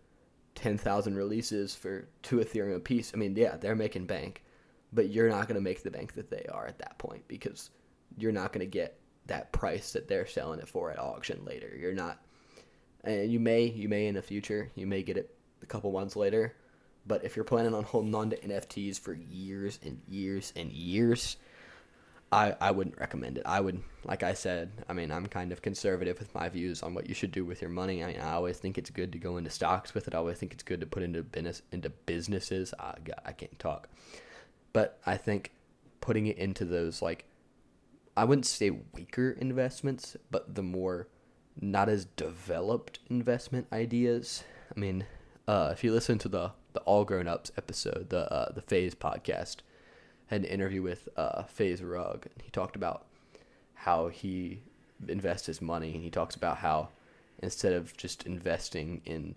10,000 0.57 1.15
releases 1.15 1.75
for 1.75 2.07
two 2.23 2.37
Ethereum 2.37 2.75
a 2.75 2.79
piece, 2.79 3.11
I 3.13 3.17
mean, 3.17 3.35
yeah, 3.35 3.57
they're 3.57 3.75
making 3.75 4.07
bank, 4.07 4.43
but 4.91 5.09
you're 5.09 5.29
not 5.29 5.47
going 5.47 5.55
to 5.55 5.61
make 5.61 5.83
the 5.83 5.91
bank 5.91 6.13
that 6.13 6.31
they 6.31 6.47
are 6.51 6.65
at 6.65 6.79
that 6.79 6.97
point 6.97 7.27
because 7.27 7.69
you're 8.17 8.31
not 8.31 8.51
going 8.51 8.65
to 8.65 8.71
get 8.71 8.99
that 9.27 9.51
price 9.51 9.91
that 9.91 10.07
they're 10.07 10.25
selling 10.25 10.59
it 10.59 10.67
for 10.67 10.89
at 10.89 10.97
auction 10.97 11.45
later. 11.45 11.71
You're 11.79 11.93
not, 11.93 12.23
and 13.03 13.31
you 13.31 13.39
may, 13.39 13.65
you 13.65 13.87
may 13.87 14.07
in 14.07 14.15
the 14.15 14.21
future, 14.21 14.71
you 14.73 14.87
may 14.87 15.03
get 15.03 15.15
it 15.15 15.35
a 15.61 15.67
couple 15.67 15.91
months 15.91 16.15
later, 16.15 16.55
but 17.05 17.23
if 17.23 17.35
you're 17.35 17.45
planning 17.45 17.75
on 17.75 17.83
holding 17.83 18.15
on 18.15 18.31
to 18.31 18.37
NFTs 18.37 18.99
for 18.99 19.13
years 19.13 19.77
and 19.85 20.01
years 20.09 20.53
and 20.55 20.71
years, 20.71 21.37
I, 22.31 22.55
I 22.59 22.71
wouldn't 22.71 22.99
recommend 22.99 23.37
it. 23.37 23.43
I 23.45 23.61
would, 23.61 23.81
like 24.03 24.21
I 24.21 24.33
said, 24.33 24.83
I 24.89 24.93
mean, 24.93 25.11
I'm 25.11 25.27
kind 25.27 25.51
of 25.51 25.61
conservative 25.61 26.19
with 26.19 26.33
my 26.35 26.49
views 26.49 26.83
on 26.83 26.93
what 26.93 27.07
you 27.07 27.15
should 27.15 27.31
do 27.31 27.45
with 27.45 27.61
your 27.61 27.69
money. 27.69 28.03
I 28.03 28.07
mean, 28.07 28.19
I 28.19 28.33
always 28.33 28.57
think 28.57 28.77
it's 28.77 28.89
good 28.89 29.13
to 29.13 29.17
go 29.17 29.37
into 29.37 29.49
stocks 29.49 29.93
with 29.93 30.07
it. 30.07 30.13
I 30.13 30.17
always 30.17 30.37
think 30.37 30.51
it's 30.51 30.63
good 30.63 30.81
to 30.81 30.85
put 30.85 31.03
into 31.03 31.23
business 31.23 31.61
into 31.71 31.89
businesses. 31.89 32.73
I, 32.79 32.95
I 33.25 33.31
can't 33.31 33.57
talk, 33.59 33.87
but 34.73 34.99
I 35.05 35.15
think 35.15 35.53
putting 36.01 36.27
it 36.27 36.37
into 36.37 36.65
those 36.65 37.01
like, 37.01 37.25
I 38.17 38.25
wouldn't 38.25 38.45
say 38.45 38.71
weaker 38.71 39.31
investments, 39.31 40.17
but 40.29 40.55
the 40.55 40.63
more 40.63 41.07
not 41.59 41.87
as 41.87 42.05
developed 42.05 42.99
investment 43.09 43.67
ideas. 43.71 44.43
I 44.75 44.79
mean, 44.79 45.05
uh, 45.47 45.69
if 45.71 45.83
you 45.83 45.93
listen 45.93 46.17
to 46.19 46.29
the 46.29 46.51
the 46.73 46.81
All 46.81 47.05
Grown 47.05 47.27
Ups 47.27 47.51
episode, 47.57 48.09
the 48.09 48.31
uh, 48.31 48.51
the 48.51 48.61
FaZe 48.61 48.95
podcast 48.95 49.57
had 50.27 50.41
an 50.41 50.47
interview 50.47 50.81
with 50.81 51.09
uh, 51.17 51.43
FaZe 51.43 51.81
Rug, 51.81 52.25
and 52.25 52.41
he 52.43 52.51
talked 52.51 52.75
about 52.75 53.05
how 53.73 54.09
he 54.09 54.61
invests 55.07 55.47
his 55.47 55.61
money, 55.61 55.93
and 55.93 56.03
he 56.03 56.09
talks 56.09 56.35
about 56.35 56.57
how 56.57 56.89
instead 57.41 57.73
of 57.73 57.95
just 57.97 58.25
investing 58.25 59.01
in 59.05 59.35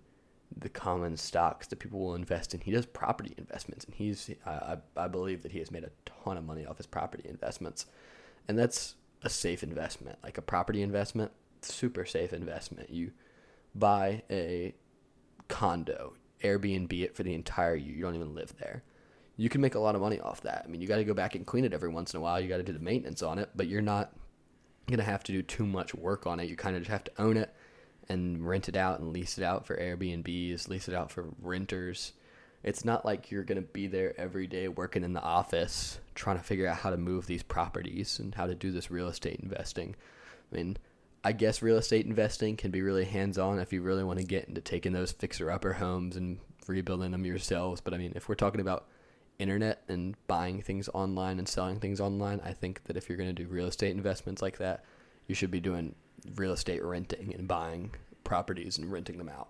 the 0.55 0.69
common 0.69 1.15
stocks 1.15 1.67
that 1.67 1.79
people 1.79 1.99
will 1.99 2.15
invest 2.15 2.53
in, 2.53 2.59
he 2.59 2.71
does 2.71 2.85
property 2.85 3.33
investments, 3.37 3.85
and 3.85 3.95
he's 3.95 4.29
I, 4.45 4.77
I 4.97 5.07
believe 5.07 5.43
that 5.43 5.51
he 5.51 5.59
has 5.59 5.71
made 5.71 5.83
a 5.83 5.91
ton 6.05 6.37
of 6.37 6.45
money 6.45 6.65
off 6.65 6.77
his 6.77 6.87
property 6.87 7.27
investments, 7.27 7.85
and 8.47 8.59
that's 8.59 8.95
a 9.23 9.29
safe 9.29 9.63
investment, 9.63 10.19
like 10.23 10.37
a 10.37 10.41
property 10.41 10.81
investment, 10.81 11.31
super 11.61 12.05
safe 12.05 12.33
investment. 12.33 12.89
You 12.89 13.11
buy 13.73 14.23
a 14.29 14.73
condo, 15.47 16.15
Airbnb 16.43 17.01
it 17.01 17.15
for 17.15 17.23
the 17.23 17.33
entire 17.33 17.75
year. 17.75 17.95
You 17.95 18.01
don't 18.01 18.15
even 18.15 18.35
live 18.35 18.55
there 18.59 18.83
you 19.37 19.49
can 19.49 19.61
make 19.61 19.75
a 19.75 19.79
lot 19.79 19.95
of 19.95 20.01
money 20.01 20.19
off 20.19 20.41
that. 20.41 20.63
I 20.65 20.69
mean, 20.69 20.81
you 20.81 20.87
got 20.87 20.97
to 20.97 21.03
go 21.03 21.13
back 21.13 21.35
and 21.35 21.45
clean 21.45 21.65
it 21.65 21.73
every 21.73 21.89
once 21.89 22.13
in 22.13 22.19
a 22.19 22.21
while. 22.21 22.39
You 22.39 22.47
got 22.47 22.57
to 22.57 22.63
do 22.63 22.73
the 22.73 22.79
maintenance 22.79 23.23
on 23.23 23.39
it, 23.39 23.49
but 23.55 23.67
you're 23.67 23.81
not 23.81 24.11
going 24.87 24.99
to 24.99 25.03
have 25.03 25.23
to 25.23 25.31
do 25.31 25.41
too 25.41 25.65
much 25.65 25.95
work 25.95 26.27
on 26.27 26.39
it. 26.39 26.49
You 26.49 26.55
kind 26.55 26.75
of 26.75 26.81
just 26.81 26.91
have 26.91 27.03
to 27.05 27.11
own 27.17 27.37
it 27.37 27.53
and 28.09 28.45
rent 28.47 28.67
it 28.67 28.75
out 28.75 28.99
and 28.99 29.13
lease 29.13 29.37
it 29.37 29.43
out 29.43 29.65
for 29.65 29.77
Airbnbs, 29.77 30.67
lease 30.67 30.87
it 30.87 30.95
out 30.95 31.11
for 31.11 31.29
renters. 31.41 32.13
It's 32.63 32.85
not 32.85 33.05
like 33.05 33.31
you're 33.31 33.43
going 33.43 33.61
to 33.61 33.67
be 33.67 33.87
there 33.87 34.13
every 34.19 34.47
day 34.47 34.67
working 34.67 35.03
in 35.03 35.13
the 35.13 35.21
office 35.21 35.99
trying 36.13 36.37
to 36.37 36.43
figure 36.43 36.67
out 36.67 36.77
how 36.77 36.89
to 36.91 36.97
move 36.97 37.25
these 37.25 37.41
properties 37.41 38.19
and 38.19 38.35
how 38.35 38.45
to 38.45 38.53
do 38.53 38.71
this 38.71 38.91
real 38.91 39.07
estate 39.07 39.39
investing. 39.41 39.95
I 40.51 40.55
mean, 40.55 40.77
I 41.23 41.31
guess 41.31 41.61
real 41.61 41.77
estate 41.77 42.05
investing 42.05 42.57
can 42.57 42.69
be 42.69 42.81
really 42.81 43.05
hands 43.05 43.37
on 43.37 43.59
if 43.59 43.71
you 43.73 43.81
really 43.81 44.03
want 44.03 44.19
to 44.19 44.25
get 44.25 44.47
into 44.47 44.61
taking 44.61 44.91
those 44.91 45.11
fixer 45.11 45.49
upper 45.49 45.73
homes 45.73 46.17
and 46.17 46.39
rebuilding 46.67 47.11
them 47.11 47.25
yourselves. 47.25 47.81
But 47.81 47.93
I 47.93 47.97
mean, 47.97 48.13
if 48.15 48.27
we're 48.27 48.35
talking 48.35 48.61
about 48.61 48.87
internet 49.41 49.81
and 49.87 50.15
buying 50.27 50.61
things 50.61 50.87
online 50.93 51.39
and 51.39 51.47
selling 51.47 51.79
things 51.79 51.99
online. 51.99 52.39
I 52.43 52.53
think 52.53 52.83
that 52.85 52.95
if 52.95 53.09
you're 53.09 53.17
going 53.17 53.33
to 53.33 53.43
do 53.43 53.49
real 53.49 53.67
estate 53.67 53.95
investments 53.95 54.41
like 54.41 54.59
that, 54.59 54.85
you 55.27 55.35
should 55.35 55.51
be 55.51 55.59
doing 55.59 55.95
real 56.35 56.53
estate 56.53 56.83
renting 56.83 57.33
and 57.33 57.47
buying 57.47 57.95
properties 58.23 58.77
and 58.77 58.91
renting 58.91 59.17
them 59.17 59.29
out. 59.29 59.49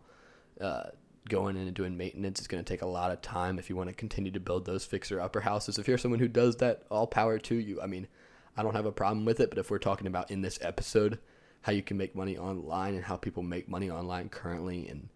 Uh, 0.59 0.89
going 1.29 1.55
in 1.55 1.67
and 1.67 1.75
doing 1.75 1.97
maintenance 1.97 2.39
is 2.39 2.47
going 2.47 2.63
to 2.63 2.73
take 2.73 2.81
a 2.81 2.87
lot 2.87 3.11
of 3.11 3.21
time 3.21 3.59
if 3.59 3.69
you 3.69 3.75
want 3.75 3.89
to 3.89 3.95
continue 3.95 4.31
to 4.31 4.39
build 4.39 4.65
those 4.65 4.85
fixer 4.85 5.19
upper 5.19 5.41
houses. 5.41 5.77
If 5.77 5.87
you're 5.87 5.97
someone 5.97 6.19
who 6.19 6.27
does 6.27 6.55
that, 6.57 6.83
all 6.89 7.07
power 7.07 7.37
to 7.37 7.55
you. 7.55 7.81
I 7.81 7.87
mean, 7.87 8.07
I 8.57 8.63
don't 8.63 8.75
have 8.75 8.85
a 8.85 8.91
problem 8.91 9.25
with 9.25 9.39
it, 9.39 9.49
but 9.49 9.59
if 9.59 9.69
we're 9.69 9.77
talking 9.77 10.07
about 10.07 10.31
in 10.31 10.41
this 10.41 10.57
episode 10.61 11.19
how 11.61 11.71
you 11.71 11.83
can 11.83 11.97
make 11.97 12.15
money 12.15 12.37
online 12.37 12.95
and 12.95 13.03
how 13.03 13.17
people 13.17 13.43
make 13.43 13.69
money 13.69 13.89
online 13.89 14.29
currently 14.29 14.87
in 14.87 15.09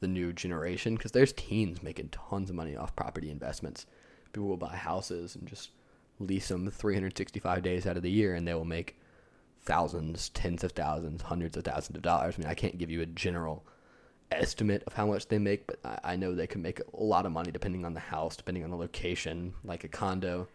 the 0.00 0.08
new 0.08 0.32
generation, 0.32 0.96
because 0.96 1.12
there's 1.12 1.32
teens 1.32 1.82
making 1.82 2.08
tons 2.08 2.50
of 2.50 2.56
money 2.56 2.76
off 2.76 2.96
property 2.96 3.30
investments. 3.30 3.86
People 4.32 4.48
will 4.48 4.56
buy 4.56 4.76
houses 4.76 5.36
and 5.36 5.46
just 5.46 5.70
lease 6.18 6.48
them 6.48 6.70
365 6.70 7.62
days 7.62 7.86
out 7.86 7.96
of 7.96 8.02
the 8.02 8.10
year, 8.10 8.34
and 8.34 8.46
they 8.46 8.54
will 8.54 8.64
make 8.64 8.98
thousands, 9.64 10.28
tens 10.30 10.64
of 10.64 10.72
thousands, 10.72 11.22
hundreds 11.22 11.56
of 11.56 11.64
thousands 11.64 11.96
of 11.96 12.02
dollars. 12.02 12.34
I 12.36 12.42
mean, 12.42 12.48
I 12.48 12.54
can't 12.54 12.78
give 12.78 12.90
you 12.90 13.00
a 13.00 13.06
general 13.06 13.64
estimate 14.30 14.82
of 14.86 14.94
how 14.94 15.06
much 15.06 15.28
they 15.28 15.38
make, 15.38 15.66
but 15.66 15.78
I, 15.84 15.98
I 16.12 16.16
know 16.16 16.34
they 16.34 16.46
can 16.46 16.62
make 16.62 16.80
a 16.80 17.02
lot 17.02 17.26
of 17.26 17.32
money 17.32 17.50
depending 17.50 17.84
on 17.84 17.94
the 17.94 18.00
house, 18.00 18.36
depending 18.36 18.64
on 18.64 18.70
the 18.70 18.76
location. 18.76 19.54
Like 19.64 19.84
a 19.84 19.88
condo 19.88 20.48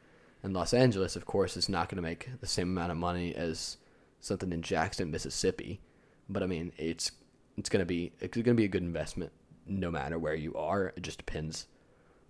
in 0.43 0.53
Los 0.53 0.73
Angeles, 0.73 1.15
of 1.15 1.25
course, 1.25 1.57
is 1.57 1.69
not 1.69 1.89
going 1.89 1.97
to 1.97 2.01
make 2.01 2.29
the 2.39 2.47
same 2.47 2.69
amount 2.69 2.91
of 2.91 2.97
money 2.97 3.35
as 3.35 3.77
something 4.19 4.51
in 4.51 4.61
Jackson, 4.61 5.11
Mississippi. 5.11 5.79
But 6.29 6.43
I 6.43 6.47
mean, 6.47 6.71
it's 6.77 7.11
it's 7.57 7.69
going 7.69 7.81
to 7.81 7.85
be 7.85 8.11
it's 8.19 8.35
going 8.35 8.45
to 8.45 8.53
be 8.53 8.65
a 8.65 8.69
good 8.69 8.83
investment 8.83 9.31
no 9.65 9.91
matter 9.91 10.19
where 10.19 10.35
you 10.35 10.53
are. 10.55 10.93
It 10.95 11.01
just 11.01 11.17
depends 11.17 11.67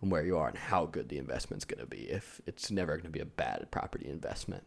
on 0.01 0.09
where 0.09 0.23
you 0.23 0.37
are 0.37 0.47
and 0.47 0.57
how 0.57 0.85
good 0.85 1.09
the 1.09 1.17
investment's 1.17 1.65
going 1.65 1.79
to 1.79 1.85
be. 1.85 2.09
If 2.09 2.41
it's 2.45 2.71
never 2.71 2.93
going 2.93 3.05
to 3.05 3.09
be 3.09 3.19
a 3.19 3.25
bad 3.25 3.67
property 3.71 4.07
investment, 4.07 4.63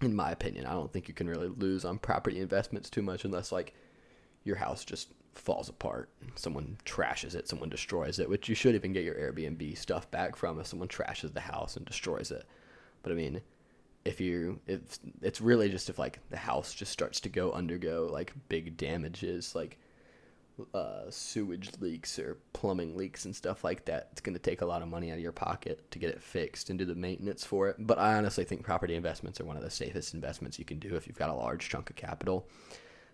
in 0.00 0.14
my 0.14 0.30
opinion, 0.30 0.66
I 0.66 0.72
don't 0.72 0.92
think 0.92 1.08
you 1.08 1.14
can 1.14 1.28
really 1.28 1.48
lose 1.48 1.84
on 1.84 1.98
property 1.98 2.40
investments 2.40 2.88
too 2.88 3.02
much 3.02 3.24
unless 3.24 3.52
like 3.52 3.74
your 4.44 4.56
house 4.56 4.84
just 4.84 5.08
falls 5.34 5.68
apart. 5.68 6.08
Someone 6.34 6.78
trashes 6.84 7.34
it, 7.34 7.48
someone 7.48 7.68
destroys 7.68 8.18
it, 8.18 8.28
which 8.28 8.48
you 8.48 8.54
should 8.54 8.74
even 8.74 8.92
get 8.92 9.04
your 9.04 9.14
Airbnb 9.14 9.76
stuff 9.76 10.10
back 10.10 10.36
from 10.36 10.58
if 10.58 10.66
someone 10.66 10.88
trashes 10.88 11.32
the 11.32 11.40
house 11.40 11.76
and 11.76 11.84
destroys 11.84 12.30
it. 12.30 12.44
But 13.02 13.12
I 13.12 13.14
mean, 13.14 13.40
if 14.04 14.20
you 14.20 14.60
it's 14.66 15.00
it's 15.20 15.40
really 15.40 15.68
just 15.68 15.90
if 15.90 15.98
like 15.98 16.18
the 16.30 16.36
house 16.36 16.72
just 16.72 16.92
starts 16.92 17.20
to 17.20 17.28
go 17.28 17.52
undergo 17.52 18.08
like 18.10 18.32
big 18.48 18.76
damages 18.76 19.54
like 19.54 19.78
uh, 20.74 21.10
sewage 21.10 21.70
leaks 21.80 22.18
or 22.18 22.38
plumbing 22.52 22.96
leaks 22.96 23.24
and 23.24 23.34
stuff 23.34 23.64
like 23.64 23.84
that, 23.86 24.08
it's 24.12 24.20
going 24.20 24.34
to 24.34 24.40
take 24.40 24.60
a 24.60 24.66
lot 24.66 24.82
of 24.82 24.88
money 24.88 25.10
out 25.10 25.14
of 25.14 25.20
your 25.20 25.32
pocket 25.32 25.90
to 25.90 25.98
get 25.98 26.10
it 26.10 26.22
fixed 26.22 26.70
and 26.70 26.78
do 26.78 26.84
the 26.84 26.94
maintenance 26.94 27.44
for 27.44 27.68
it. 27.68 27.76
But 27.78 27.98
I 27.98 28.14
honestly 28.14 28.44
think 28.44 28.62
property 28.62 28.94
investments 28.94 29.40
are 29.40 29.44
one 29.44 29.56
of 29.56 29.62
the 29.62 29.70
safest 29.70 30.14
investments 30.14 30.58
you 30.58 30.64
can 30.64 30.78
do 30.78 30.96
if 30.96 31.06
you've 31.06 31.18
got 31.18 31.30
a 31.30 31.34
large 31.34 31.68
chunk 31.68 31.90
of 31.90 31.96
capital. 31.96 32.46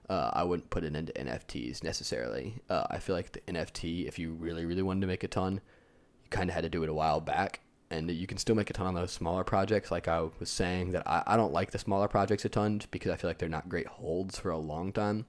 Uh, 0.08 0.30
I 0.32 0.44
wouldn't 0.44 0.70
put 0.70 0.84
it 0.84 0.94
into 0.94 1.12
NFTs 1.12 1.82
necessarily. 1.82 2.56
Uh, 2.68 2.84
I 2.90 2.98
feel 2.98 3.16
like 3.16 3.32
the 3.32 3.40
NFT, 3.40 4.06
if 4.06 4.18
you 4.18 4.32
really, 4.32 4.66
really 4.66 4.82
wanted 4.82 5.00
to 5.02 5.06
make 5.06 5.24
a 5.24 5.28
ton, 5.28 5.54
you 5.54 6.30
kind 6.30 6.50
of 6.50 6.54
had 6.54 6.64
to 6.64 6.70
do 6.70 6.82
it 6.82 6.90
a 6.90 6.94
while 6.94 7.20
back. 7.20 7.60
And 7.90 8.10
you 8.10 8.26
can 8.26 8.38
still 8.38 8.56
make 8.56 8.70
a 8.70 8.72
ton 8.72 8.86
on 8.86 8.94
those 8.94 9.12
smaller 9.12 9.44
projects. 9.44 9.90
Like 9.90 10.08
I 10.08 10.26
was 10.38 10.50
saying, 10.50 10.92
that 10.92 11.06
I, 11.06 11.22
I 11.26 11.36
don't 11.36 11.52
like 11.52 11.70
the 11.70 11.78
smaller 11.78 12.08
projects 12.08 12.44
a 12.44 12.48
ton 12.48 12.82
because 12.90 13.12
I 13.12 13.16
feel 13.16 13.30
like 13.30 13.38
they're 13.38 13.48
not 13.48 13.68
great 13.68 13.86
holds 13.86 14.38
for 14.38 14.50
a 14.50 14.58
long 14.58 14.92
time. 14.92 15.26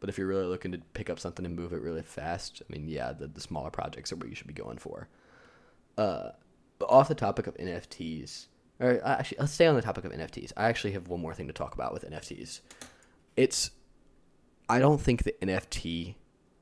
But 0.00 0.08
if 0.08 0.18
you're 0.18 0.26
really 0.26 0.46
looking 0.46 0.72
to 0.72 0.78
pick 0.92 1.08
up 1.08 1.18
something 1.18 1.46
and 1.46 1.56
move 1.56 1.72
it 1.72 1.80
really 1.80 2.02
fast, 2.02 2.62
I 2.68 2.72
mean, 2.72 2.88
yeah, 2.88 3.12
the, 3.12 3.26
the 3.26 3.40
smaller 3.40 3.70
projects 3.70 4.12
are 4.12 4.16
what 4.16 4.28
you 4.28 4.34
should 4.34 4.46
be 4.46 4.52
going 4.52 4.78
for. 4.78 5.08
Uh, 5.96 6.30
but 6.78 6.86
off 6.90 7.08
the 7.08 7.14
topic 7.14 7.46
of 7.46 7.56
NFTs, 7.56 8.46
or 8.78 9.00
actually, 9.04 9.38
let's 9.40 9.52
stay 9.52 9.66
on 9.66 9.74
the 9.74 9.82
topic 9.82 10.04
of 10.04 10.12
NFTs. 10.12 10.52
I 10.56 10.68
actually 10.68 10.92
have 10.92 11.08
one 11.08 11.20
more 11.20 11.34
thing 11.34 11.46
to 11.46 11.52
talk 11.52 11.74
about 11.74 11.94
with 11.94 12.04
NFTs. 12.08 12.60
It's 13.36 13.70
I 14.68 14.78
don't 14.78 15.00
think 15.00 15.22
the 15.22 15.34
NFT 15.40 16.16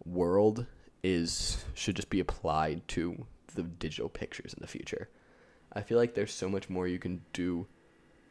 world 0.04 0.66
is 1.02 1.64
should 1.74 1.96
just 1.96 2.10
be 2.10 2.20
applied 2.20 2.86
to 2.88 3.26
the 3.54 3.62
digital 3.62 4.08
pictures 4.08 4.54
in 4.54 4.60
the 4.60 4.68
future. 4.68 5.08
I 5.72 5.80
feel 5.80 5.98
like 5.98 6.14
there's 6.14 6.32
so 6.32 6.48
much 6.48 6.70
more 6.70 6.86
you 6.86 6.98
can 6.98 7.22
do 7.32 7.66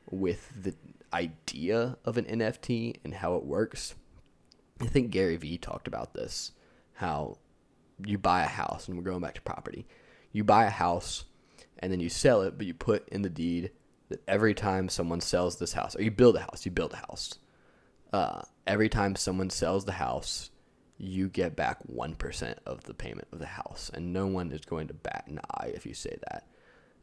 with 0.09 0.51
the 0.63 0.75
idea 1.13 1.97
of 2.05 2.17
an 2.17 2.25
NFT 2.25 2.97
and 3.03 3.15
how 3.15 3.35
it 3.35 3.43
works. 3.43 3.95
I 4.81 4.85
think 4.85 5.11
Gary 5.11 5.37
Vee 5.37 5.57
talked 5.57 5.87
about 5.87 6.13
this 6.13 6.51
how 6.95 7.37
you 8.05 8.17
buy 8.17 8.43
a 8.43 8.47
house 8.47 8.87
and 8.87 8.97
we're 8.97 9.03
going 9.03 9.21
back 9.21 9.35
to 9.35 9.41
property. 9.41 9.85
You 10.31 10.43
buy 10.43 10.65
a 10.65 10.69
house 10.69 11.25
and 11.79 11.91
then 11.91 11.99
you 11.99 12.09
sell 12.09 12.41
it, 12.41 12.57
but 12.57 12.65
you 12.65 12.73
put 12.73 13.07
in 13.09 13.21
the 13.21 13.29
deed 13.29 13.71
that 14.09 14.21
every 14.27 14.53
time 14.53 14.89
someone 14.89 15.21
sells 15.21 15.57
this 15.57 15.73
house, 15.73 15.95
or 15.95 16.01
you 16.01 16.11
build 16.11 16.35
a 16.35 16.41
house, 16.41 16.65
you 16.65 16.71
build 16.71 16.93
a 16.93 16.97
house. 16.97 17.39
Uh, 18.11 18.41
every 18.67 18.89
time 18.89 19.15
someone 19.15 19.49
sells 19.49 19.85
the 19.85 19.93
house, 19.93 20.51
you 20.97 21.27
get 21.29 21.55
back 21.55 21.79
1% 21.91 22.55
of 22.65 22.83
the 22.83 22.93
payment 22.93 23.27
of 23.31 23.39
the 23.39 23.45
house. 23.45 23.89
And 23.93 24.13
no 24.13 24.27
one 24.27 24.51
is 24.51 24.61
going 24.61 24.87
to 24.87 24.93
bat 24.93 25.25
an 25.27 25.39
eye 25.51 25.71
if 25.73 25.85
you 25.85 25.93
say 25.93 26.17
that. 26.29 26.47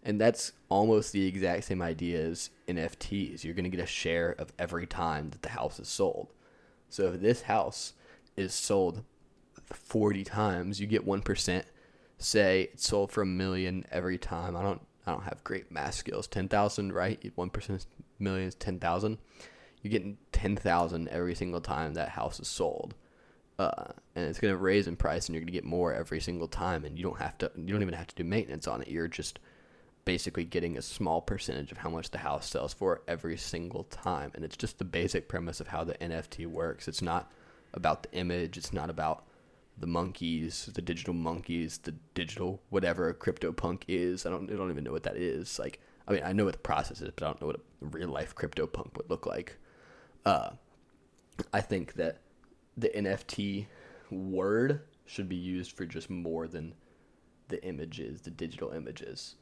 And 0.03 0.21
that's 0.21 0.53
almost 0.69 1.13
the 1.13 1.27
exact 1.27 1.65
same 1.65 1.83
idea 1.83 2.23
as 2.23 2.51
NFTs. 2.69 3.45
You're 3.45 3.55
going 3.55 3.71
to 3.71 3.77
get 3.77 3.85
a 3.85 3.87
share 3.87 4.35
of 4.39 4.53
every 4.59 4.87
time 4.87 5.31
that 5.31 5.43
the 5.43 5.51
house 5.51 5.79
is 5.79 5.89
sold. 5.89 6.29
So 6.91 7.07
if 7.09 7.21
this 7.21 7.43
house 7.43 7.95
is 8.37 8.53
sold 8.53 9.05
40 9.73 10.25
times, 10.25 10.81
you 10.81 10.87
get 10.87 11.07
1%. 11.07 11.63
Say 12.19 12.69
it's 12.73 12.87
sold 12.87 13.11
for 13.11 13.23
a 13.23 13.27
million 13.27 13.87
every 13.91 14.19
time. 14.19 14.55
I 14.55 14.63
don't 14.63 14.83
I 15.07 15.13
don't 15.13 15.25
have 15.25 15.43
great 15.43 15.73
math 15.73 15.95
skills. 15.95 16.27
10,000, 16.27 16.93
right? 16.93 17.19
1% 17.35 17.87
million 18.19 18.49
is 18.49 18.55
10,000 18.55 19.19
you're 19.83 19.91
getting 19.91 20.19
ten 20.33 20.57
thousand 20.57 21.09
every 21.09 21.35
single 21.35 21.61
time 21.61 21.95
that 21.95 22.11
house 22.11 22.41
is 22.41 22.49
sold. 22.49 22.95
Uh, 23.59 23.93
and 24.15 24.25
it's 24.27 24.39
going 24.39 24.53
to 24.53 24.59
raise 24.59 24.87
in 24.87 24.97
price, 24.97 25.27
and 25.27 25.35
you're 25.35 25.41
going 25.41 25.47
to 25.47 25.53
get 25.53 25.65
more 25.65 25.93
every 25.93 26.21
single 26.21 26.49
time, 26.49 26.85
and 26.85 26.97
you 26.97 27.05
don't 27.05 27.19
have 27.19 27.37
to, 27.39 27.51
you 27.57 27.73
don't 27.73 27.83
even 27.83 27.95
have 27.95 28.07
to 28.07 28.15
do 28.15 28.25
maintenance 28.25 28.67
on 28.67 28.81
it. 28.81 28.89
You're 28.89 29.09
just 29.09 29.39
basically 30.05 30.45
getting 30.45 30.77
a 30.77 30.83
small 30.83 31.21
percentage 31.21 31.73
of 31.73 31.79
how 31.79 31.91
much 31.91 32.11
the 32.11 32.19
house 32.19 32.49
sells 32.49 32.73
for 32.73 33.03
every 33.07 33.37
single 33.37 33.85
time, 33.85 34.31
and 34.35 34.45
it's 34.45 34.57
just 34.57 34.79
the 34.79 34.85
basic 34.85 35.29
premise 35.29 35.61
of 35.61 35.69
how 35.69 35.85
the 35.85 35.95
NFT 35.95 36.47
works. 36.47 36.89
It's 36.89 37.03
not 37.03 37.31
about 37.73 38.03
the 38.03 38.13
image. 38.13 38.57
It's 38.57 38.73
not 38.73 38.91
about 38.91 39.25
the 39.79 39.87
monkeys, 39.87 40.69
the 40.75 40.83
digital 40.83 41.15
monkeys, 41.15 41.79
the 41.79 41.95
digital 42.15 42.61
whatever 42.69 43.13
CryptoPunk 43.15 43.83
is. 43.89 44.27
I 44.27 44.31
don't, 44.31 44.51
I 44.51 44.57
don't 44.57 44.71
even 44.71 44.85
know 44.85 44.93
what 44.93 45.05
that 45.05 45.17
is. 45.17 45.59
Like, 45.59 45.81
I 46.07 46.13
mean, 46.13 46.23
I 46.25 46.33
know 46.33 46.45
what 46.45 46.53
the 46.53 46.59
process 46.59 47.01
is, 47.01 47.11
but 47.15 47.25
I 47.25 47.29
don't 47.29 47.41
know 47.41 47.47
what 47.47 47.57
a 47.57 47.87
real 47.87 48.09
life 48.09 48.35
CryptoPunk 48.35 48.97
would 48.97 49.09
look 49.09 49.27
like. 49.27 49.57
Uh, 50.27 50.51
I 51.53 51.61
think 51.61 51.95
that 51.95 52.19
the 52.77 52.91
NFT 52.91 53.67
word 54.11 54.83
should 55.07 55.29
be 55.29 55.37
used 55.37 55.73
for 55.73 55.87
just 55.87 56.11
more 56.11 56.47
than 56.47 56.75
the 57.49 57.65
images, 57.65 58.21
the 58.23 58.31
digital 58.31 58.71
images. 58.71 59.37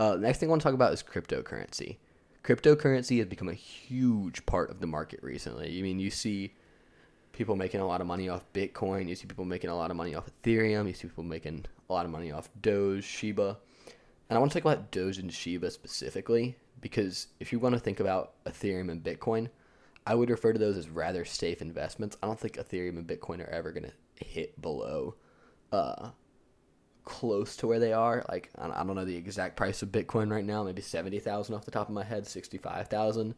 Uh, 0.00 0.16
next 0.16 0.38
thing 0.38 0.48
I 0.48 0.50
want 0.50 0.62
to 0.62 0.64
talk 0.64 0.72
about 0.72 0.94
is 0.94 1.02
cryptocurrency. 1.02 1.98
Cryptocurrency 2.42 3.18
has 3.18 3.26
become 3.26 3.50
a 3.50 3.54
huge 3.54 4.46
part 4.46 4.70
of 4.70 4.80
the 4.80 4.86
market 4.86 5.22
recently. 5.22 5.78
I 5.78 5.82
mean, 5.82 6.00
you 6.00 6.08
see 6.08 6.54
people 7.32 7.54
making 7.54 7.82
a 7.82 7.86
lot 7.86 8.00
of 8.00 8.06
money 8.06 8.30
off 8.30 8.50
Bitcoin. 8.54 9.10
You 9.10 9.14
see 9.14 9.26
people 9.26 9.44
making 9.44 9.68
a 9.68 9.76
lot 9.76 9.90
of 9.90 9.98
money 9.98 10.14
off 10.14 10.24
Ethereum. 10.42 10.88
You 10.88 10.94
see 10.94 11.06
people 11.06 11.24
making 11.24 11.66
a 11.90 11.92
lot 11.92 12.06
of 12.06 12.10
money 12.10 12.32
off 12.32 12.48
Doge, 12.62 13.04
Shiba. 13.04 13.58
And 14.30 14.36
I 14.38 14.40
want 14.40 14.50
to 14.52 14.58
talk 14.58 14.64
about 14.64 14.90
Doge 14.90 15.18
and 15.18 15.30
Shiba 15.30 15.70
specifically 15.70 16.56
because 16.80 17.26
if 17.38 17.52
you 17.52 17.58
want 17.58 17.74
to 17.74 17.78
think 17.78 18.00
about 18.00 18.42
Ethereum 18.46 18.90
and 18.90 19.04
Bitcoin, 19.04 19.50
I 20.06 20.14
would 20.14 20.30
refer 20.30 20.54
to 20.54 20.58
those 20.58 20.78
as 20.78 20.88
rather 20.88 21.26
safe 21.26 21.60
investments. 21.60 22.16
I 22.22 22.26
don't 22.26 22.40
think 22.40 22.56
Ethereum 22.56 22.96
and 22.96 23.06
Bitcoin 23.06 23.46
are 23.46 23.50
ever 23.50 23.70
going 23.70 23.84
to 23.84 24.24
hit 24.24 24.58
below 24.62 25.16
uh, 25.72 26.08
close 27.10 27.56
to 27.56 27.66
where 27.66 27.80
they 27.80 27.92
are. 27.92 28.24
Like, 28.28 28.50
I 28.56 28.68
don't 28.68 28.94
know 28.94 29.04
the 29.04 29.16
exact 29.16 29.56
price 29.56 29.82
of 29.82 29.90
Bitcoin 29.90 30.30
right 30.30 30.44
now, 30.44 30.62
maybe 30.62 30.80
70,000 30.80 31.52
off 31.52 31.64
the 31.64 31.72
top 31.72 31.88
of 31.88 31.94
my 31.94 32.04
head, 32.04 32.24
65,000. 32.24 33.34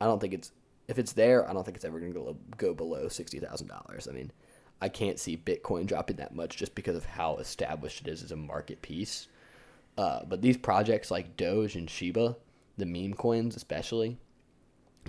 I 0.00 0.06
don't 0.06 0.18
think 0.18 0.32
it's, 0.32 0.52
if 0.88 0.98
it's 0.98 1.12
there, 1.12 1.48
I 1.48 1.52
don't 1.52 1.62
think 1.62 1.76
it's 1.76 1.84
ever 1.84 2.00
going 2.00 2.14
to 2.14 2.36
go, 2.56 2.72
below 2.72 3.08
$60,000. 3.08 4.08
I 4.08 4.12
mean, 4.12 4.32
I 4.80 4.88
can't 4.88 5.20
see 5.20 5.36
Bitcoin 5.36 5.84
dropping 5.84 6.16
that 6.16 6.34
much 6.34 6.56
just 6.56 6.74
because 6.74 6.96
of 6.96 7.04
how 7.04 7.36
established 7.36 8.00
it 8.00 8.08
is 8.10 8.22
as 8.22 8.32
a 8.32 8.36
market 8.36 8.80
piece. 8.80 9.28
Uh, 9.98 10.24
but 10.26 10.40
these 10.40 10.56
projects 10.56 11.10
like 11.10 11.36
Doge 11.36 11.76
and 11.76 11.90
Shiba, 11.90 12.36
the 12.78 12.86
meme 12.86 13.12
coins 13.12 13.54
especially, 13.54 14.16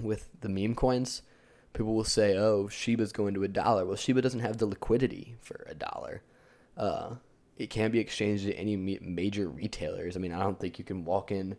with 0.02 0.28
the 0.42 0.50
meme 0.50 0.76
coins, 0.76 1.22
people 1.72 1.96
will 1.96 2.04
say, 2.04 2.36
"Oh, 2.36 2.68
Shiba's 2.68 3.14
going 3.14 3.34
to 3.36 3.44
a 3.44 3.48
dollar." 3.48 3.86
Well, 3.86 3.96
Shiba 3.96 4.22
doesn't 4.22 4.42
have 4.42 4.58
the 4.58 4.66
liquidity 4.66 5.36
for 5.42 5.66
a 5.70 5.76
dollar. 5.76 6.24
Uh, 6.76 7.16
it 7.62 7.70
can't 7.70 7.94
be 7.94 8.00
exchanged 8.00 8.48
at 8.48 8.58
any 8.58 8.76
major 8.76 9.48
retailers. 9.48 10.16
I 10.16 10.20
mean, 10.20 10.34
I 10.34 10.40
don't 10.40 10.60
think 10.60 10.80
you 10.80 10.84
can 10.86 11.06
walk 11.06 11.32
in 11.32 11.56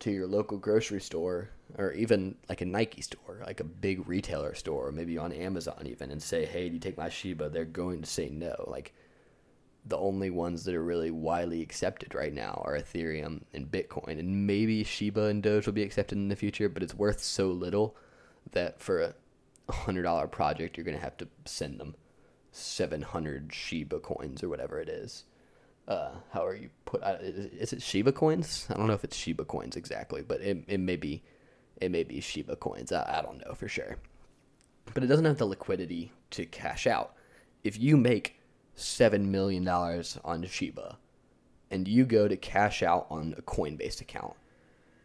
to 0.00 0.10
your 0.10 0.26
local 0.26 0.58
grocery 0.58 1.00
store 1.00 1.48
or 1.78 1.92
even 1.92 2.36
like 2.50 2.60
a 2.60 2.66
Nike 2.66 3.00
store, 3.00 3.42
like 3.46 3.60
a 3.60 3.64
big 3.64 4.06
retailer 4.06 4.54
store, 4.54 4.88
or 4.88 4.92
maybe 4.92 5.16
on 5.16 5.32
Amazon 5.32 5.86
even, 5.86 6.10
and 6.10 6.22
say, 6.22 6.44
"Hey, 6.44 6.68
do 6.68 6.74
you 6.74 6.80
take 6.80 6.98
my 6.98 7.08
Shiba?" 7.08 7.48
They're 7.48 7.64
going 7.64 8.02
to 8.02 8.10
say 8.10 8.28
no. 8.28 8.54
Like 8.66 8.92
the 9.86 9.96
only 9.96 10.28
ones 10.28 10.64
that 10.64 10.74
are 10.74 10.84
really 10.84 11.10
widely 11.10 11.62
accepted 11.62 12.14
right 12.14 12.34
now 12.34 12.60
are 12.64 12.78
Ethereum 12.78 13.42
and 13.54 13.70
Bitcoin. 13.70 14.18
And 14.18 14.46
maybe 14.46 14.84
Shiba 14.84 15.24
and 15.24 15.42
Doge 15.42 15.64
will 15.64 15.72
be 15.72 15.82
accepted 15.82 16.18
in 16.18 16.28
the 16.28 16.36
future, 16.36 16.68
but 16.68 16.82
it's 16.82 16.94
worth 16.94 17.22
so 17.22 17.48
little 17.48 17.96
that 18.52 18.80
for 18.80 19.00
a 19.00 19.14
$100 19.70 20.30
project, 20.30 20.76
you're 20.76 20.84
going 20.84 20.96
to 20.96 21.02
have 21.02 21.16
to 21.16 21.28
send 21.46 21.80
them 21.80 21.96
700 22.52 23.52
Shiba 23.52 23.98
coins 23.98 24.42
or 24.42 24.48
whatever 24.48 24.78
it 24.78 24.88
is. 24.88 25.24
Uh, 25.88 26.10
how 26.32 26.46
are 26.46 26.54
you 26.54 26.70
put 26.84 27.02
uh, 27.02 27.16
is 27.20 27.72
it 27.72 27.82
Shiba 27.82 28.12
coins? 28.12 28.66
I 28.70 28.74
don't 28.74 28.86
know 28.86 28.92
if 28.92 29.02
it's 29.02 29.16
Shiba 29.16 29.44
coins 29.44 29.74
exactly, 29.74 30.22
but 30.22 30.40
it, 30.40 30.62
it 30.68 30.78
may 30.78 30.96
be 30.96 31.22
it 31.80 31.90
may 31.90 32.04
be 32.04 32.20
Shiba 32.20 32.56
coins. 32.56 32.92
I, 32.92 33.18
I 33.18 33.22
don't 33.22 33.44
know 33.44 33.54
for 33.54 33.68
sure. 33.68 33.96
But 34.94 35.02
it 35.02 35.06
doesn't 35.06 35.24
have 35.24 35.38
the 35.38 35.46
liquidity 35.46 36.12
to 36.30 36.46
cash 36.46 36.86
out. 36.86 37.14
If 37.64 37.80
you 37.80 37.96
make 37.96 38.38
seven 38.74 39.30
million 39.30 39.64
dollars 39.64 40.18
on 40.24 40.44
Shiba 40.44 40.98
and 41.70 41.88
you 41.88 42.04
go 42.04 42.28
to 42.28 42.36
cash 42.36 42.82
out 42.82 43.06
on 43.10 43.34
a 43.36 43.42
Coinbase 43.42 44.00
account, 44.00 44.34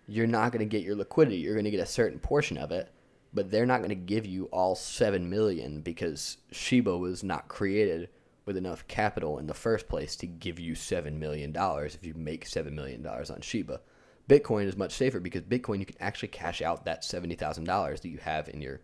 you're 0.07 0.27
not 0.27 0.51
going 0.51 0.59
to 0.59 0.65
get 0.65 0.83
your 0.83 0.95
liquidity. 0.95 1.37
You're 1.37 1.53
going 1.53 1.65
to 1.65 1.71
get 1.71 1.79
a 1.79 1.85
certain 1.85 2.19
portion 2.19 2.57
of 2.57 2.71
it, 2.71 2.91
but 3.33 3.51
they're 3.51 3.65
not 3.65 3.79
going 3.79 3.89
to 3.89 3.95
give 3.95 4.25
you 4.25 4.45
all 4.45 4.75
7 4.75 5.29
million 5.29 5.81
because 5.81 6.37
Shiba 6.51 6.97
was 6.97 7.23
not 7.23 7.47
created 7.47 8.09
with 8.45 8.57
enough 8.57 8.87
capital 8.87 9.37
in 9.37 9.47
the 9.47 9.53
first 9.53 9.89
place 9.89 10.15
to 10.15 10.25
give 10.25 10.59
you 10.59 10.73
7 10.73 11.19
million 11.19 11.51
dollars 11.51 11.95
if 11.95 12.05
you 12.05 12.13
make 12.13 12.45
7 12.45 12.73
million 12.73 13.03
dollars 13.03 13.29
on 13.29 13.41
Shiba. 13.41 13.81
Bitcoin 14.29 14.65
is 14.65 14.77
much 14.77 14.93
safer 14.93 15.19
because 15.19 15.43
Bitcoin 15.43 15.79
you 15.79 15.85
can 15.85 15.95
actually 15.99 16.27
cash 16.29 16.61
out 16.61 16.85
that 16.85 17.03
$70,000 17.03 18.01
that 18.01 18.09
you 18.09 18.17
have 18.17 18.49
in 18.49 18.61
your 18.61 18.81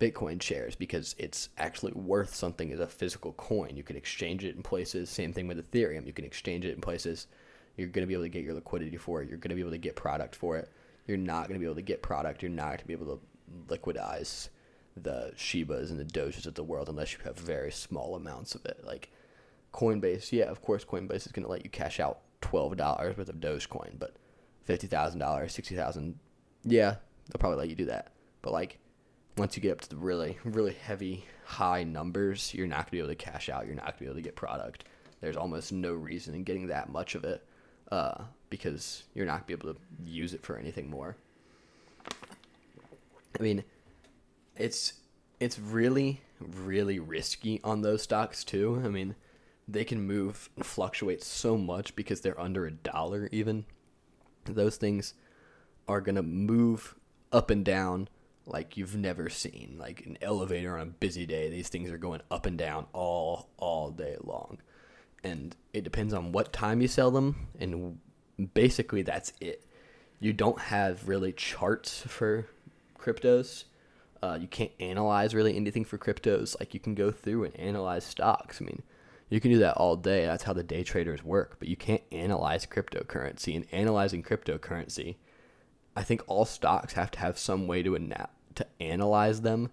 Bitcoin 0.00 0.42
shares 0.42 0.74
because 0.74 1.14
it's 1.18 1.48
actually 1.58 1.92
worth 1.92 2.34
something 2.34 2.72
as 2.72 2.80
a 2.80 2.88
physical 2.88 3.32
coin. 3.34 3.76
You 3.76 3.84
can 3.84 3.96
exchange 3.96 4.44
it 4.44 4.56
in 4.56 4.62
places. 4.62 5.08
Same 5.08 5.32
thing 5.32 5.46
with 5.46 5.70
Ethereum. 5.70 6.06
You 6.06 6.12
can 6.12 6.24
exchange 6.24 6.64
it 6.64 6.74
in 6.74 6.80
places. 6.80 7.28
You're 7.76 7.88
going 7.88 8.02
to 8.02 8.08
be 8.08 8.14
able 8.14 8.24
to 8.24 8.28
get 8.28 8.42
your 8.42 8.54
liquidity 8.54 8.96
for 8.96 9.22
it. 9.22 9.28
You're 9.28 9.38
going 9.38 9.50
to 9.50 9.54
be 9.54 9.60
able 9.60 9.70
to 9.70 9.78
get 9.78 9.94
product 9.94 10.34
for 10.34 10.56
it. 10.56 10.70
You're 11.06 11.16
not 11.16 11.46
going 11.46 11.54
to 11.54 11.60
be 11.60 11.66
able 11.66 11.76
to 11.76 11.82
get 11.82 12.02
product. 12.02 12.42
You're 12.42 12.50
not 12.50 12.68
going 12.68 12.78
to 12.78 12.86
be 12.86 12.92
able 12.94 13.16
to 13.16 13.20
liquidize 13.68 14.48
the 14.96 15.32
Shibas 15.36 15.90
and 15.90 15.98
the 15.98 16.04
Doges 16.04 16.46
of 16.46 16.54
the 16.54 16.64
world 16.64 16.88
unless 16.88 17.12
you 17.12 17.18
have 17.24 17.38
very 17.38 17.72
small 17.72 18.14
amounts 18.14 18.54
of 18.54 18.64
it. 18.66 18.82
Like 18.84 19.10
Coinbase, 19.72 20.32
yeah, 20.32 20.44
of 20.44 20.60
course, 20.62 20.84
Coinbase 20.84 21.26
is 21.26 21.32
going 21.32 21.44
to 21.44 21.50
let 21.50 21.64
you 21.64 21.70
cash 21.70 22.00
out 22.00 22.20
twelve 22.40 22.76
dollars 22.76 23.16
worth 23.16 23.28
of 23.28 23.36
Dogecoin, 23.36 23.98
but 23.98 24.16
fifty 24.64 24.86
thousand 24.86 25.20
dollars, 25.20 25.52
sixty 25.52 25.74
thousand, 25.74 26.18
yeah, 26.64 26.96
they'll 27.28 27.38
probably 27.40 27.58
let 27.58 27.68
you 27.68 27.76
do 27.76 27.86
that. 27.86 28.12
But 28.42 28.52
like 28.52 28.78
once 29.38 29.56
you 29.56 29.62
get 29.62 29.72
up 29.72 29.80
to 29.80 29.88
the 29.88 29.96
really, 29.96 30.38
really 30.44 30.74
heavy, 30.74 31.24
high 31.44 31.84
numbers, 31.84 32.52
you're 32.52 32.66
not 32.66 32.78
going 32.78 32.84
to 32.86 32.90
be 32.92 32.98
able 32.98 33.08
to 33.08 33.14
cash 33.14 33.48
out. 33.48 33.66
You're 33.66 33.74
not 33.74 33.84
going 33.84 33.94
to 33.94 34.00
be 34.00 34.06
able 34.06 34.16
to 34.16 34.22
get 34.22 34.36
product. 34.36 34.84
There's 35.20 35.36
almost 35.36 35.72
no 35.72 35.92
reason 35.94 36.34
in 36.34 36.44
getting 36.44 36.66
that 36.66 36.90
much 36.90 37.14
of 37.14 37.24
it 37.24 37.46
uh, 37.90 38.24
because 38.50 39.04
you're 39.14 39.24
not 39.24 39.46
going 39.46 39.58
to 39.58 39.64
be 39.64 39.70
able 39.70 39.74
to 39.74 39.80
use 40.04 40.34
it 40.34 40.42
for 40.42 40.58
anything 40.58 40.90
more. 40.90 41.16
I 43.38 43.42
mean, 43.42 43.64
it's 44.56 44.94
it's 45.40 45.58
really, 45.58 46.20
really 46.40 46.98
risky 46.98 47.60
on 47.64 47.82
those 47.82 48.02
stocks 48.02 48.44
too. 48.44 48.80
I 48.84 48.88
mean, 48.88 49.14
they 49.66 49.84
can 49.84 50.06
move 50.06 50.50
and 50.56 50.64
fluctuate 50.64 51.22
so 51.22 51.56
much 51.56 51.96
because 51.96 52.20
they're 52.20 52.40
under 52.40 52.66
a 52.66 52.70
dollar 52.70 53.28
even. 53.32 53.64
Those 54.44 54.76
things 54.76 55.14
are 55.88 56.00
going 56.00 56.16
to 56.16 56.22
move 56.22 56.94
up 57.32 57.50
and 57.50 57.64
down 57.64 58.08
like 58.46 58.76
you've 58.76 58.96
never 58.96 59.28
seen. 59.28 59.76
Like 59.78 60.04
an 60.06 60.18
elevator 60.20 60.76
on 60.76 60.88
a 60.88 60.90
busy 60.90 61.26
day, 61.26 61.48
these 61.48 61.68
things 61.68 61.90
are 61.90 61.98
going 61.98 62.20
up 62.30 62.46
and 62.46 62.58
down 62.58 62.86
all 62.92 63.48
all 63.56 63.90
day 63.90 64.16
long. 64.22 64.58
And 65.24 65.54
it 65.72 65.84
depends 65.84 66.12
on 66.12 66.32
what 66.32 66.52
time 66.52 66.80
you 66.80 66.88
sell 66.88 67.10
them 67.10 67.48
and 67.58 67.98
basically 68.54 69.02
that's 69.02 69.32
it. 69.40 69.64
You 70.20 70.32
don't 70.32 70.60
have 70.60 71.08
really 71.08 71.32
charts 71.32 72.00
for 72.06 72.46
cryptos. 73.02 73.64
Uh, 74.22 74.38
you 74.40 74.46
can't 74.46 74.70
analyze 74.78 75.34
really 75.34 75.56
anything 75.56 75.84
for 75.84 75.98
cryptos. 75.98 76.58
Like 76.60 76.74
you 76.74 76.80
can 76.80 76.94
go 76.94 77.10
through 77.10 77.44
and 77.44 77.56
analyze 77.58 78.04
stocks. 78.04 78.60
I 78.60 78.64
mean, 78.64 78.82
you 79.28 79.40
can 79.40 79.50
do 79.50 79.58
that 79.58 79.76
all 79.76 79.96
day. 79.96 80.26
That's 80.26 80.44
how 80.44 80.52
the 80.52 80.62
day 80.62 80.84
traders 80.84 81.24
work. 81.24 81.56
But 81.58 81.68
you 81.68 81.76
can't 81.76 82.02
analyze 82.12 82.64
cryptocurrency. 82.66 83.56
And 83.56 83.66
analyzing 83.72 84.22
cryptocurrency 84.22 85.16
I 85.94 86.02
think 86.02 86.22
all 86.26 86.44
stocks 86.44 86.94
have 86.94 87.10
to 87.12 87.18
have 87.18 87.38
some 87.38 87.66
way 87.66 87.82
to 87.82 87.94
ana- 87.96 88.30
to 88.54 88.66
analyze 88.80 89.42
them 89.42 89.70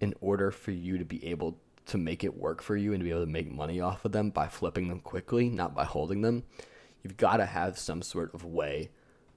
in 0.00 0.14
order 0.20 0.50
for 0.50 0.70
you 0.70 0.98
to 0.98 1.04
be 1.04 1.24
able 1.26 1.58
to 1.86 1.98
make 1.98 2.22
it 2.22 2.36
work 2.36 2.62
for 2.62 2.76
you 2.76 2.92
and 2.92 3.00
to 3.00 3.04
be 3.04 3.10
able 3.10 3.24
to 3.24 3.26
make 3.26 3.50
money 3.50 3.80
off 3.80 4.04
of 4.04 4.12
them 4.12 4.30
by 4.30 4.48
flipping 4.48 4.88
them 4.88 5.00
quickly, 5.00 5.48
not 5.48 5.74
by 5.74 5.84
holding 5.84 6.22
them. 6.22 6.44
You've 7.02 7.16
got 7.16 7.38
to 7.38 7.46
have 7.46 7.78
some 7.78 8.02
sort 8.02 8.32
of 8.34 8.44
way 8.44 8.90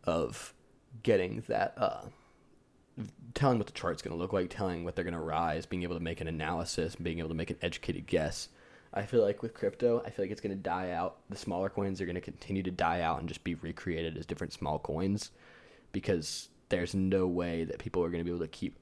of 0.04 0.54
getting 1.02 1.44
that 1.48 1.74
uh, 1.78 2.02
telling 3.34 3.58
what 3.58 3.68
the 3.68 3.74
chart's 3.74 4.02
going 4.02 4.16
to 4.16 4.22
look 4.22 4.34
like, 4.34 4.50
telling 4.50 4.84
what 4.84 4.96
they're 4.96 5.04
going 5.04 5.14
to 5.14 5.20
rise, 5.20 5.66
being 5.66 5.84
able 5.84 5.96
to 5.96 6.04
make 6.04 6.22
an 6.22 6.28
analysis, 6.28 6.96
being 6.96 7.20
able 7.20 7.30
to 7.30 7.36
make 7.36 7.50
an 7.50 7.58
educated 7.62 8.08
guess. 8.08 8.50
I 8.94 9.04
feel 9.04 9.24
like 9.24 9.42
with 9.42 9.56
crypto, 9.56 10.04
I 10.06 10.12
feel 10.12 10.26
like 10.26 10.32
it's 10.32 10.42
going 10.42 10.56
to 10.56 10.62
die 10.62 10.92
out. 10.92 11.18
The 11.30 11.36
smaller 11.36 11.70
coins 11.70 12.00
are 12.00 12.06
going 12.06 12.16
to 12.16 12.22
continue 12.22 12.62
to 12.64 12.72
die 12.72 13.02
out 13.02 13.20
and 13.20 13.28
just 13.28 13.44
be 13.44 13.56
recreated 13.56 14.18
as 14.18 14.26
different 14.26 14.54
small 14.54 14.78
coins 14.78 15.32
because 15.92 16.50
there's 16.70 16.94
no 16.94 17.26
way 17.26 17.64
that 17.64 17.80
people 17.80 18.04
are 18.04 18.10
going 18.10 18.20
to 18.20 18.24
be 18.24 18.36
able 18.36 18.46
to 18.46 18.48
keep 18.48 18.78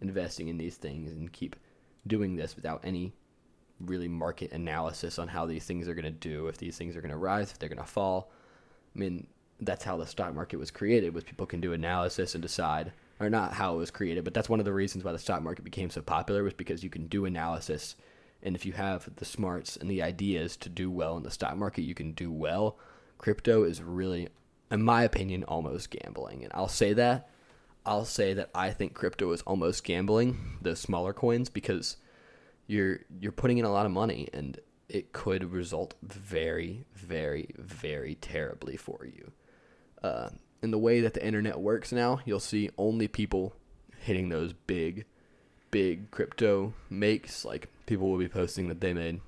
investing 0.00 0.48
in 0.48 0.58
these 0.58 0.76
things 0.76 1.12
and 1.12 1.32
keep 1.32 1.54
doing 2.06 2.34
this 2.34 2.56
without 2.56 2.80
any 2.82 3.12
really 3.78 4.08
market 4.08 4.50
analysis 4.52 5.18
on 5.18 5.28
how 5.28 5.46
these 5.46 5.64
things 5.64 5.88
are 5.88 5.94
going 5.94 6.04
to 6.04 6.10
do, 6.10 6.48
if 6.48 6.58
these 6.58 6.76
things 6.76 6.96
are 6.96 7.00
going 7.00 7.10
to 7.10 7.16
rise, 7.16 7.50
if 7.50 7.58
they're 7.58 7.68
going 7.68 7.78
to 7.78 7.84
fall. 7.84 8.32
I 8.94 8.98
mean, 8.98 9.26
that's 9.60 9.84
how 9.84 9.96
the 9.96 10.06
stock 10.06 10.34
market 10.34 10.58
was 10.58 10.70
created, 10.70 11.14
was 11.14 11.24
people 11.24 11.46
can 11.46 11.60
do 11.60 11.72
analysis 11.72 12.34
and 12.34 12.42
decide, 12.42 12.92
or 13.22 13.30
not 13.30 13.52
how 13.52 13.74
it 13.74 13.78
was 13.78 13.90
created, 13.90 14.24
but 14.24 14.34
that's 14.34 14.48
one 14.48 14.58
of 14.58 14.64
the 14.64 14.72
reasons 14.72 15.04
why 15.04 15.12
the 15.12 15.18
stock 15.18 15.42
market 15.42 15.64
became 15.64 15.90
so 15.90 16.02
popular 16.02 16.42
was 16.42 16.54
because 16.54 16.82
you 16.82 16.90
can 16.90 17.06
do 17.06 17.24
analysis, 17.24 17.96
and 18.42 18.56
if 18.56 18.66
you 18.66 18.72
have 18.72 19.08
the 19.16 19.24
smarts 19.24 19.76
and 19.76 19.90
the 19.90 20.02
ideas 20.02 20.56
to 20.58 20.68
do 20.68 20.90
well 20.90 21.16
in 21.16 21.22
the 21.22 21.30
stock 21.30 21.56
market, 21.56 21.82
you 21.82 21.94
can 21.94 22.12
do 22.12 22.30
well. 22.30 22.78
Crypto 23.18 23.62
is 23.64 23.82
really 23.82 24.28
in 24.72 24.82
my 24.82 25.04
opinion, 25.04 25.44
almost 25.44 25.90
gambling. 25.90 26.42
And 26.42 26.52
I'll 26.54 26.66
say 26.66 26.94
that. 26.94 27.28
I'll 27.84 28.06
say 28.06 28.32
that 28.34 28.50
I 28.54 28.70
think 28.70 28.94
crypto 28.94 29.30
is 29.32 29.42
almost 29.42 29.84
gambling, 29.84 30.38
the 30.62 30.74
smaller 30.74 31.12
coins, 31.12 31.50
because 31.50 31.98
you're 32.66 33.00
you're 33.20 33.32
putting 33.32 33.58
in 33.58 33.64
a 33.64 33.72
lot 33.72 33.86
of 33.86 33.92
money 33.92 34.28
and 34.32 34.58
it 34.88 35.12
could 35.12 35.52
result 35.52 35.94
very, 36.02 36.86
very, 36.94 37.50
very 37.58 38.14
terribly 38.16 38.76
for 38.76 39.04
you. 39.04 39.32
Uh, 40.02 40.30
in 40.62 40.70
the 40.70 40.78
way 40.78 41.00
that 41.00 41.14
the 41.14 41.24
internet 41.24 41.60
works 41.60 41.92
now, 41.92 42.20
you'll 42.24 42.40
see 42.40 42.70
only 42.78 43.08
people 43.08 43.54
hitting 43.98 44.28
those 44.28 44.52
big, 44.52 45.04
big 45.70 46.10
crypto 46.10 46.74
makes. 46.88 47.44
Like 47.44 47.68
people 47.86 48.10
will 48.10 48.18
be 48.18 48.28
posting 48.28 48.68
that 48.68 48.80
they 48.80 48.94
made 48.94 49.20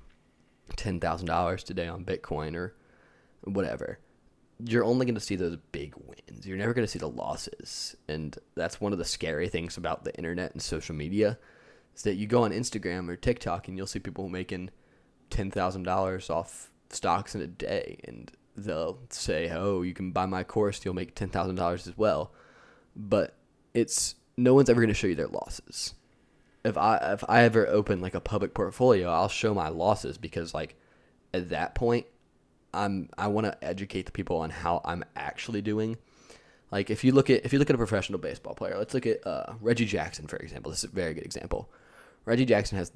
ten 0.75 0.99
thousand 0.99 1.27
dollars 1.27 1.63
today 1.63 1.87
on 1.87 2.05
Bitcoin 2.05 2.55
or 2.55 2.73
whatever 3.43 3.99
you're 4.63 4.83
only 4.83 5.05
going 5.05 5.15
to 5.15 5.21
see 5.21 5.35
those 5.35 5.57
big 5.71 5.93
wins. 5.97 6.45
You're 6.45 6.57
never 6.57 6.73
going 6.73 6.85
to 6.85 6.91
see 6.91 6.99
the 6.99 7.09
losses. 7.09 7.95
And 8.07 8.37
that's 8.55 8.79
one 8.79 8.93
of 8.93 8.97
the 8.99 9.05
scary 9.05 9.49
things 9.49 9.77
about 9.77 10.03
the 10.03 10.15
internet 10.15 10.53
and 10.53 10.61
social 10.61 10.95
media 10.95 11.37
is 11.95 12.03
that 12.03 12.15
you 12.15 12.27
go 12.27 12.43
on 12.43 12.51
Instagram 12.51 13.09
or 13.09 13.15
TikTok 13.15 13.67
and 13.67 13.77
you'll 13.77 13.87
see 13.87 13.99
people 13.99 14.29
making 14.29 14.69
$10,000 15.31 16.29
off 16.29 16.71
stocks 16.89 17.35
in 17.35 17.41
a 17.41 17.47
day 17.47 17.99
and 18.05 18.31
they'll 18.55 18.99
say, 19.09 19.49
"Oh, 19.51 19.81
you 19.81 19.93
can 19.93 20.11
buy 20.11 20.25
my 20.25 20.43
course, 20.43 20.83
you'll 20.83 20.93
make 20.93 21.15
$10,000 21.15 21.87
as 21.87 21.97
well." 21.97 22.31
But 22.95 23.35
it's 23.73 24.15
no 24.37 24.53
one's 24.53 24.69
ever 24.69 24.81
going 24.81 24.89
to 24.89 24.93
show 24.93 25.07
you 25.07 25.15
their 25.15 25.27
losses. 25.27 25.93
If 26.63 26.77
I 26.77 26.97
if 27.13 27.23
I 27.29 27.43
ever 27.43 27.67
open 27.67 28.01
like 28.01 28.15
a 28.15 28.19
public 28.19 28.53
portfolio, 28.53 29.09
I'll 29.09 29.29
show 29.29 29.53
my 29.53 29.69
losses 29.69 30.17
because 30.17 30.53
like 30.53 30.75
at 31.33 31.49
that 31.49 31.75
point 31.75 32.07
I'm 32.73 33.09
I 33.17 33.27
want 33.27 33.45
to 33.45 33.63
educate 33.63 34.05
the 34.05 34.11
people 34.11 34.37
on 34.37 34.49
how 34.49 34.81
I'm 34.83 35.05
actually 35.15 35.61
doing. 35.61 35.97
Like 36.71 36.89
if 36.89 37.03
you 37.03 37.11
look 37.11 37.29
at 37.29 37.45
if 37.45 37.53
you 37.53 37.59
look 37.59 37.69
at 37.69 37.75
a 37.75 37.77
professional 37.77 38.19
baseball 38.19 38.55
player, 38.55 38.77
let's 38.77 38.93
look 38.93 39.05
at 39.05 39.25
uh, 39.27 39.53
Reggie 39.61 39.85
Jackson 39.85 40.27
for 40.27 40.37
example. 40.37 40.71
This 40.71 40.83
is 40.83 40.91
a 40.91 40.95
very 40.95 41.13
good 41.13 41.25
example. 41.25 41.69
Reggie 42.25 42.45
Jackson 42.45 42.77
has 42.77 42.91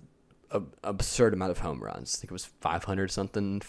an 0.51 0.67
absurd 0.83 1.33
amount 1.33 1.51
of 1.51 1.59
home 1.59 1.79
runs. 1.79 2.15
I 2.15 2.21
think 2.21 2.31
it 2.31 2.33
was 2.33 2.45
500 2.45 3.11
something, 3.11 3.61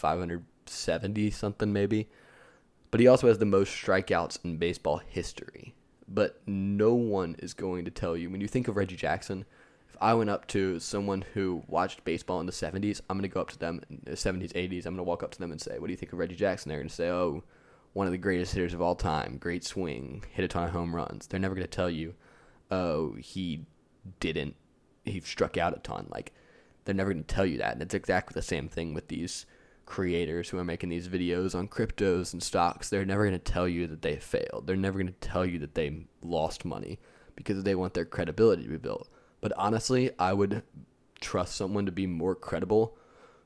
570 0.70 1.30
something 1.30 1.72
maybe. 1.72 2.08
But 2.90 3.00
he 3.00 3.06
also 3.06 3.28
has 3.28 3.38
the 3.38 3.44
most 3.44 3.70
strikeouts 3.70 4.38
in 4.44 4.56
baseball 4.56 5.00
history. 5.06 5.74
But 6.08 6.40
no 6.46 6.94
one 6.94 7.36
is 7.38 7.54
going 7.54 7.84
to 7.84 7.90
tell 7.90 8.16
you 8.16 8.30
when 8.30 8.40
you 8.40 8.48
think 8.48 8.66
of 8.66 8.76
Reggie 8.76 8.96
Jackson 8.96 9.44
If 9.88 9.96
I 10.00 10.14
went 10.14 10.30
up 10.30 10.48
to 10.48 10.80
someone 10.80 11.24
who 11.34 11.62
watched 11.68 12.04
baseball 12.04 12.40
in 12.40 12.46
the 12.46 12.52
70s, 12.52 13.00
I'm 13.08 13.16
going 13.16 13.28
to 13.28 13.32
go 13.32 13.40
up 13.40 13.50
to 13.50 13.58
them 13.58 13.80
in 13.88 14.00
the 14.04 14.12
70s, 14.12 14.52
80s. 14.52 14.86
I'm 14.86 14.94
going 14.94 14.96
to 14.96 15.02
walk 15.04 15.22
up 15.22 15.30
to 15.32 15.38
them 15.38 15.52
and 15.52 15.60
say, 15.60 15.78
What 15.78 15.86
do 15.86 15.92
you 15.92 15.96
think 15.96 16.12
of 16.12 16.18
Reggie 16.18 16.36
Jackson? 16.36 16.68
They're 16.68 16.78
going 16.78 16.88
to 16.88 16.94
say, 16.94 17.08
Oh, 17.08 17.44
one 17.92 18.06
of 18.06 18.12
the 18.12 18.18
greatest 18.18 18.54
hitters 18.54 18.74
of 18.74 18.80
all 18.82 18.94
time, 18.94 19.38
great 19.38 19.64
swing, 19.64 20.24
hit 20.32 20.44
a 20.44 20.48
ton 20.48 20.64
of 20.64 20.70
home 20.70 20.94
runs. 20.94 21.26
They're 21.26 21.40
never 21.40 21.54
going 21.54 21.66
to 21.66 21.70
tell 21.70 21.90
you, 21.90 22.14
Oh, 22.70 23.14
he 23.14 23.66
didn't, 24.18 24.56
he 25.04 25.20
struck 25.20 25.56
out 25.56 25.76
a 25.76 25.80
ton. 25.80 26.06
Like, 26.10 26.32
they're 26.84 26.94
never 26.94 27.12
going 27.12 27.24
to 27.24 27.34
tell 27.34 27.46
you 27.46 27.58
that. 27.58 27.74
And 27.74 27.82
it's 27.82 27.94
exactly 27.94 28.34
the 28.34 28.42
same 28.42 28.68
thing 28.68 28.94
with 28.94 29.08
these 29.08 29.46
creators 29.90 30.48
who 30.48 30.56
are 30.56 30.64
making 30.64 30.88
these 30.88 31.08
videos 31.08 31.52
on 31.52 31.66
cryptos 31.66 32.32
and 32.32 32.40
stocks, 32.40 32.88
they're 32.88 33.04
never 33.04 33.26
going 33.26 33.38
to 33.38 33.52
tell 33.52 33.66
you 33.66 33.88
that 33.88 34.02
they 34.02 34.14
failed. 34.14 34.64
They're 34.64 34.76
never 34.76 35.00
going 35.00 35.12
to 35.12 35.28
tell 35.28 35.44
you 35.44 35.58
that 35.58 35.74
they 35.74 36.06
lost 36.22 36.64
money 36.64 37.00
because 37.34 37.64
they 37.64 37.74
want 37.74 37.94
their 37.94 38.04
credibility 38.04 38.62
to 38.62 38.68
be 38.68 38.76
built. 38.76 39.08
But 39.40 39.52
honestly, 39.56 40.12
I 40.16 40.32
would 40.32 40.62
trust 41.20 41.56
someone 41.56 41.86
to 41.86 41.92
be 41.92 42.06
more 42.06 42.36
credible 42.36 42.96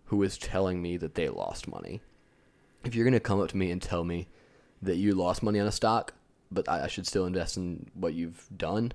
who 0.07 0.23
is 0.23 0.37
telling 0.37 0.83
me 0.83 0.99
that 0.99 1.15
they 1.15 1.31
lost 1.31 1.67
money. 1.67 2.03
If 2.85 2.95
you're 2.95 3.07
going 3.07 3.15
to 3.15 3.21
come 3.21 3.41
up 3.41 3.49
to 3.49 3.57
me 3.57 3.71
and 3.71 3.81
tell 3.81 4.05
me 4.05 4.29
that 4.83 4.97
you 4.97 5.15
lost 5.15 5.43
money 5.43 5.59
on 5.59 5.67
a 5.67 5.73
stock, 5.73 6.13
but 6.53 6.69
I, 6.69 6.89
should 6.89 7.07
still 7.07 7.25
invest 7.25 7.57
in 7.57 7.87
what 7.95 8.13
you've 8.13 8.47
done, 8.55 8.93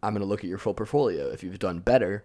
I'm 0.00 0.12
going 0.12 0.20
to 0.20 0.28
look 0.28 0.44
at 0.44 0.48
your 0.48 0.58
full 0.58 0.74
portfolio. 0.74 1.28
If 1.28 1.42
you've 1.42 1.58
done 1.58 1.80
better, 1.80 2.22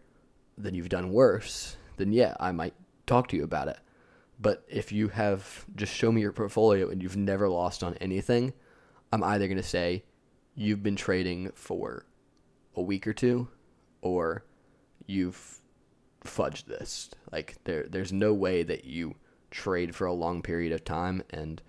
then 0.59 0.75
you've 0.75 0.89
done 0.89 1.11
worse, 1.11 1.75
then 1.97 2.13
yeah, 2.13 2.35
I 2.39 2.51
might 2.51 2.75
talk 3.07 3.29
to 3.29 3.35
you 3.35 3.43
about 3.43 3.67
it. 3.67 3.79
But 4.43 4.65
if 4.67 4.91
you 4.91 5.07
have 5.07 5.65
just 5.73 5.93
show 5.93 6.11
me 6.11 6.19
your 6.19 6.33
portfolio 6.33 6.89
and 6.89 7.01
you've 7.01 7.15
never 7.15 7.47
lost 7.47 7.81
on 7.81 7.95
anything, 7.95 8.51
I'm 9.13 9.23
either 9.23 9.47
going 9.47 9.55
to 9.57 9.63
say 9.63 10.03
you've 10.53 10.83
been 10.83 10.97
trading 10.97 11.51
for 11.55 12.05
a 12.75 12.81
week 12.81 13.07
or 13.07 13.13
two 13.13 13.47
or 14.01 14.43
you've 15.07 15.61
fudged 16.25 16.65
this. 16.65 17.09
Like 17.31 17.55
there 17.63 17.87
there's 17.89 18.11
no 18.11 18.33
way 18.33 18.63
that 18.63 18.83
you 18.83 19.15
trade 19.49 19.95
for 19.95 20.07
a 20.07 20.13
long 20.13 20.41
period 20.41 20.73
of 20.73 20.83
time 20.83 21.23
and 21.29 21.61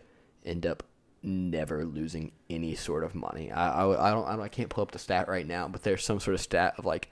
end 0.45 0.67
up 0.67 0.83
never 1.23 1.85
losing 1.85 2.33
any 2.51 2.75
sort 2.75 3.05
of 3.05 3.15
money. 3.15 3.53
I, 3.53 3.85
I, 3.85 4.09
I 4.09 4.11
don't, 4.11 4.27
I 4.27 4.33
don't 4.33 4.41
I 4.43 4.49
can't 4.49 4.69
pull 4.69 4.83
up 4.83 4.91
the 4.91 4.99
stat 4.99 5.29
right 5.29 5.47
now, 5.47 5.69
but 5.69 5.85
there's 5.85 6.05
some 6.05 6.19
sort 6.19 6.35
of 6.35 6.41
stat 6.41 6.75
of 6.77 6.85
like 6.85 7.09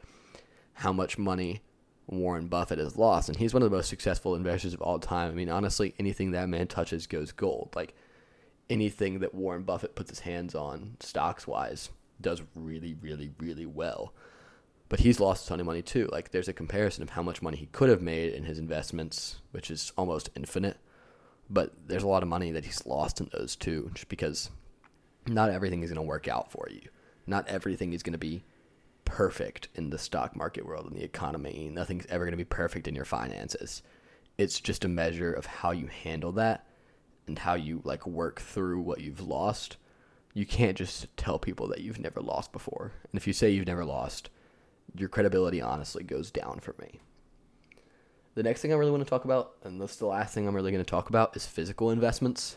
how 0.72 0.92
much 0.92 1.18
money 1.18 1.62
Warren 2.12 2.46
Buffett 2.46 2.78
has 2.78 2.96
lost, 2.96 3.28
and 3.28 3.38
he's 3.38 3.54
one 3.54 3.62
of 3.62 3.70
the 3.70 3.76
most 3.76 3.88
successful 3.88 4.34
investors 4.34 4.74
of 4.74 4.82
all 4.82 4.98
time. 4.98 5.30
I 5.30 5.34
mean, 5.34 5.48
honestly, 5.48 5.94
anything 5.98 6.32
that 6.32 6.48
man 6.48 6.66
touches 6.66 7.06
goes 7.06 7.32
gold. 7.32 7.70
Like 7.74 7.94
anything 8.68 9.20
that 9.20 9.34
Warren 9.34 9.62
Buffett 9.62 9.94
puts 9.94 10.10
his 10.10 10.20
hands 10.20 10.54
on, 10.54 10.96
stocks 11.00 11.46
wise, 11.46 11.90
does 12.20 12.42
really, 12.54 12.94
really, 13.00 13.30
really 13.38 13.66
well. 13.66 14.12
But 14.88 15.00
he's 15.00 15.20
lost 15.20 15.46
a 15.46 15.48
ton 15.48 15.60
of 15.60 15.66
money 15.66 15.82
too. 15.82 16.08
Like 16.12 16.30
there's 16.30 16.48
a 16.48 16.52
comparison 16.52 17.02
of 17.02 17.10
how 17.10 17.22
much 17.22 17.40
money 17.42 17.56
he 17.56 17.66
could 17.66 17.88
have 17.88 18.02
made 18.02 18.34
in 18.34 18.44
his 18.44 18.58
investments, 18.58 19.40
which 19.50 19.70
is 19.70 19.92
almost 19.96 20.30
infinite. 20.36 20.76
But 21.48 21.72
there's 21.86 22.02
a 22.02 22.08
lot 22.08 22.22
of 22.22 22.28
money 22.28 22.52
that 22.52 22.64
he's 22.64 22.86
lost 22.86 23.20
in 23.20 23.30
those 23.32 23.56
too, 23.56 23.90
just 23.94 24.08
because 24.08 24.50
not 25.26 25.50
everything 25.50 25.82
is 25.82 25.90
going 25.90 25.96
to 25.96 26.08
work 26.08 26.28
out 26.28 26.50
for 26.50 26.68
you. 26.70 26.82
Not 27.26 27.48
everything 27.48 27.92
is 27.92 28.02
going 28.02 28.12
to 28.12 28.18
be 28.18 28.44
perfect 29.04 29.68
in 29.74 29.90
the 29.90 29.98
stock 29.98 30.36
market 30.36 30.66
world 30.66 30.86
and 30.86 30.96
the 30.96 31.04
economy. 31.04 31.70
Nothing's 31.72 32.06
ever 32.06 32.24
going 32.24 32.32
to 32.32 32.36
be 32.36 32.44
perfect 32.44 32.88
in 32.88 32.94
your 32.94 33.04
finances. 33.04 33.82
It's 34.38 34.60
just 34.60 34.84
a 34.84 34.88
measure 34.88 35.32
of 35.32 35.46
how 35.46 35.72
you 35.72 35.86
handle 35.86 36.32
that 36.32 36.66
and 37.26 37.38
how 37.38 37.54
you 37.54 37.80
like 37.84 38.06
work 38.06 38.40
through 38.40 38.80
what 38.80 39.00
you've 39.00 39.20
lost. 39.20 39.76
You 40.34 40.46
can't 40.46 40.76
just 40.76 41.14
tell 41.16 41.38
people 41.38 41.68
that 41.68 41.80
you've 41.80 42.00
never 42.00 42.20
lost 42.20 42.52
before. 42.52 42.92
And 43.10 43.20
if 43.20 43.26
you 43.26 43.32
say 43.32 43.50
you've 43.50 43.66
never 43.66 43.84
lost, 43.84 44.30
your 44.94 45.08
credibility 45.08 45.60
honestly 45.60 46.02
goes 46.02 46.30
down 46.30 46.60
for 46.60 46.74
me. 46.80 47.00
The 48.34 48.42
next 48.42 48.62
thing 48.62 48.72
I 48.72 48.76
really 48.76 48.90
want 48.90 49.04
to 49.04 49.10
talk 49.10 49.26
about, 49.26 49.52
and 49.62 49.80
this 49.80 49.92
is 49.92 49.96
the 49.98 50.06
last 50.06 50.32
thing 50.32 50.48
I'm 50.48 50.54
really 50.54 50.72
going 50.72 50.82
to 50.82 50.90
talk 50.90 51.10
about, 51.10 51.36
is 51.36 51.44
physical 51.46 51.90
investments. 51.90 52.56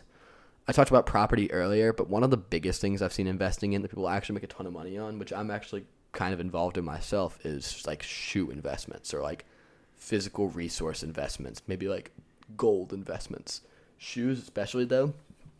I 0.68 0.72
talked 0.72 0.90
about 0.90 1.06
property 1.06 1.52
earlier, 1.52 1.92
but 1.92 2.10
one 2.10 2.24
of 2.24 2.32
the 2.32 2.38
biggest 2.38 2.80
things 2.80 3.02
I've 3.02 3.14
seen 3.14 3.28
investing 3.28 3.74
in 3.74 3.82
that 3.82 3.90
people 3.90 4.08
actually 4.08 4.36
make 4.36 4.44
a 4.44 4.48
ton 4.48 4.66
of 4.66 4.74
money 4.74 4.98
on, 4.98 5.20
which 5.20 5.34
I'm 5.34 5.52
actually 5.52 5.86
kind 6.16 6.34
of 6.34 6.40
involved 6.40 6.78
in 6.78 6.86
myself 6.86 7.38
is 7.46 7.86
like 7.86 8.02
shoe 8.02 8.50
investments 8.50 9.14
or 9.14 9.22
like 9.22 9.46
physical 9.96 10.48
resource 10.48 11.04
investments, 11.04 11.62
maybe 11.68 11.88
like 11.88 12.12
gold 12.58 12.92
investments. 12.92 13.62
Shoes, 13.98 14.42
especially 14.42 14.86
though, 14.86 15.14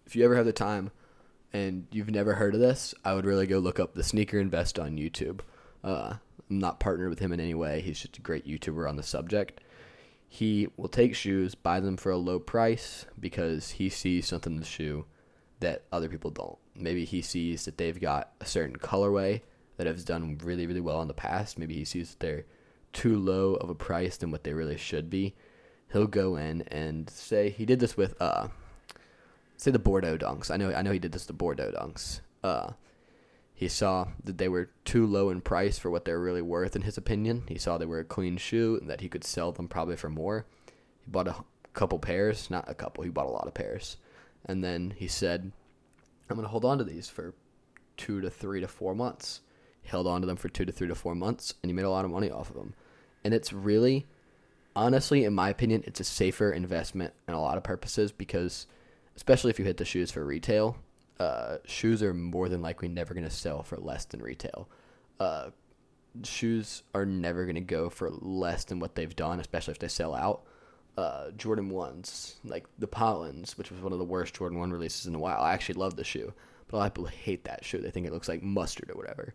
if 0.08 0.16
you 0.16 0.26
ever 0.26 0.36
have 0.36 0.46
the 0.46 0.54
time 0.54 0.92
and 1.54 1.88
you've 1.92 2.10
never 2.10 2.36
heard 2.36 2.56
of 2.56 2.62
this, 2.62 2.96
I 3.04 3.14
would 3.14 3.26
really 3.26 3.46
go 3.46 3.60
look 3.60 3.80
up 3.80 3.94
the 3.94 4.04
Sneaker 4.04 4.40
Invest 4.40 4.80
on 4.80 4.98
YouTube. 4.98 5.42
Uh, 5.84 6.16
I'm 6.50 6.60
not 6.60 6.80
partnered 6.80 7.10
with 7.10 7.20
him 7.20 7.34
in 7.34 7.40
any 7.40 7.54
way. 7.54 7.82
He's 7.82 8.00
just 8.00 8.18
a 8.18 8.22
great 8.22 8.48
YouTuber 8.48 8.90
on 8.90 8.96
the 8.96 9.04
subject. 9.04 9.62
He 10.28 10.68
will 10.78 10.90
take 10.90 11.16
shoes, 11.16 11.54
buy 11.54 11.80
them 11.80 11.98
for 11.98 12.12
a 12.12 12.18
low 12.18 12.40
price 12.40 13.06
because 13.20 13.72
he 13.72 13.90
sees 13.90 14.28
something 14.28 14.54
in 14.54 14.60
the 14.60 14.66
shoe 14.66 15.06
that 15.60 15.84
other 15.92 16.10
people 16.10 16.32
don't. 16.32 16.58
Maybe 16.76 17.06
he 17.06 17.22
sees 17.22 17.66
that 17.66 17.78
they've 17.78 18.00
got 18.00 18.32
a 18.42 18.46
certain 18.46 18.78
colorway 18.78 19.42
that 19.78 19.88
has 19.88 20.04
done 20.04 20.38
really, 20.44 20.68
really 20.68 20.82
well 20.82 21.02
in 21.02 21.08
the 21.08 21.14
past. 21.14 21.58
Maybe 21.58 21.76
he 21.76 21.86
sees 21.86 22.12
that 22.12 22.20
they're 22.20 22.46
too 22.94 23.18
low 23.18 23.56
of 23.56 23.70
a 23.70 23.76
price 23.76 24.18
than 24.18 24.32
what 24.32 24.44
they 24.44 24.54
really 24.54 24.78
should 24.78 25.10
be. 25.10 25.36
He'll 25.92 26.08
go 26.08 26.38
in 26.38 26.62
and 26.64 27.10
say 27.10 27.50
he 27.50 27.66
did 27.66 27.80
this 27.80 27.98
with 27.98 28.20
uh 28.22 28.48
say 29.58 29.72
the 29.72 29.80
Bordeaux 29.80 30.18
dunks. 30.18 30.50
I 30.50 30.58
know 30.58 30.74
I 30.74 30.82
know 30.82 30.92
he 30.92 31.00
did 31.00 31.12
this 31.12 31.26
the 31.26 31.34
Bordeaux 31.34 31.72
dunks. 31.72 32.22
Uh 32.44 32.72
he 33.54 33.68
saw 33.70 34.08
that 34.24 34.38
they 34.38 34.50
were 34.50 34.70
too 34.84 35.06
low 35.06 35.30
in 35.30 35.40
price 35.40 35.78
for 35.78 35.90
what 35.90 36.04
they're 36.04 36.20
really 36.20 36.42
worth 36.42 36.76
in 36.76 36.82
his 36.82 36.98
opinion. 36.98 37.44
He 37.48 37.58
saw 37.58 37.78
they 37.78 37.86
were 37.86 38.00
a 38.00 38.06
clean 38.06 38.38
shoe 38.38 38.78
and 38.80 38.90
that 38.90 39.02
he 39.02 39.08
could 39.08 39.24
sell 39.24 39.52
them 39.52 39.68
probably 39.68 39.96
for 39.96 40.10
more. 40.10 40.46
He 41.04 41.12
bought 41.12 41.28
a 41.28 41.36
couple 41.74 42.00
pairs, 42.00 42.50
not 42.50 42.70
a 42.70 42.74
couple, 42.74 43.04
he 43.06 43.10
bought 43.10 43.28
a 43.28 43.32
lot 43.32 43.48
of 43.48 43.54
pairs. 43.54 43.96
And 44.46 44.62
then 44.62 44.94
he 44.98 45.08
said, 45.08 45.54
I'm 46.30 46.36
going 46.36 46.46
to 46.46 46.50
hold 46.50 46.66
on 46.66 46.80
to 46.80 46.84
these 46.84 47.08
for 47.08 47.34
2 47.96 48.20
to 48.22 48.30
3 48.30 48.60
to 48.60 48.68
4 48.68 48.94
months 48.94 49.40
held 49.88 50.08
on 50.08 50.22
to 50.22 50.28
them 50.28 50.38
for 50.38 50.50
two 50.50 50.66
to 50.66 50.72
three 50.72 50.88
to 50.88 50.96
four 50.96 51.16
months, 51.16 51.54
and 51.62 51.70
you 51.70 51.76
made 51.76 51.86
a 51.86 51.90
lot 51.90 52.06
of 52.06 52.12
money 52.12 52.30
off 52.30 52.50
of 52.50 52.56
them. 52.56 52.74
And 53.24 53.34
it's 53.34 53.52
really, 53.52 54.06
honestly, 54.76 55.24
in 55.24 55.34
my 55.34 55.50
opinion, 55.50 55.84
it's 55.88 56.00
a 56.00 56.04
safer 56.04 56.52
investment 56.52 57.14
in 57.28 57.34
a 57.34 57.42
lot 57.42 57.58
of 57.58 57.64
purposes 57.64 58.12
because, 58.12 58.68
especially 59.16 59.50
if 59.50 59.60
you 59.60 59.66
hit 59.66 59.78
the 59.78 59.86
shoes 59.86 60.12
for 60.12 60.24
retail, 60.24 60.78
uh, 61.20 61.58
shoes 61.66 62.04
are 62.04 62.14
more 62.14 62.50
than 62.50 62.62
likely 62.62 62.88
never 62.88 63.14
going 63.14 63.24
to 63.24 63.30
sell 63.30 63.64
for 63.64 63.78
less 63.78 64.06
than 64.06 64.22
retail. 64.22 64.70
Uh, 65.20 65.50
shoes 66.24 66.84
are 66.94 67.06
never 67.06 67.46
going 67.46 67.56
to 67.56 67.62
go 67.62 67.90
for 67.90 68.10
less 68.10 68.66
than 68.66 68.80
what 68.80 68.96
they've 68.96 69.16
done, 69.16 69.40
especially 69.40 69.72
if 69.72 69.80
they 69.80 69.88
sell 69.88 70.14
out. 70.14 70.44
Uh, 70.98 71.32
Jordan 71.32 71.72
1s, 71.72 72.36
like 72.46 72.66
the 72.80 72.88
Pollens, 72.88 73.58
which 73.58 73.72
was 73.72 73.82
one 73.82 73.92
of 73.92 74.00
the 74.00 74.06
worst 74.06 74.34
Jordan 74.34 74.60
1 74.60 74.72
releases 74.72 75.08
in 75.08 75.16
a 75.16 75.20
while. 75.20 75.42
I 75.42 75.54
actually 75.54 75.76
love 75.76 75.96
the 75.96 76.04
shoe, 76.04 76.34
but 76.68 76.78
a 76.78 76.80
lot 76.80 76.88
of 76.88 76.94
people 76.94 77.06
hate 77.08 77.44
that 77.46 77.66
shoe. 77.66 77.80
They 77.80 77.92
think 77.92 78.08
it 78.08 78.14
looks 78.14 78.30
like 78.30 78.42
mustard 78.44 78.90
or 78.90 78.96
whatever 78.96 79.34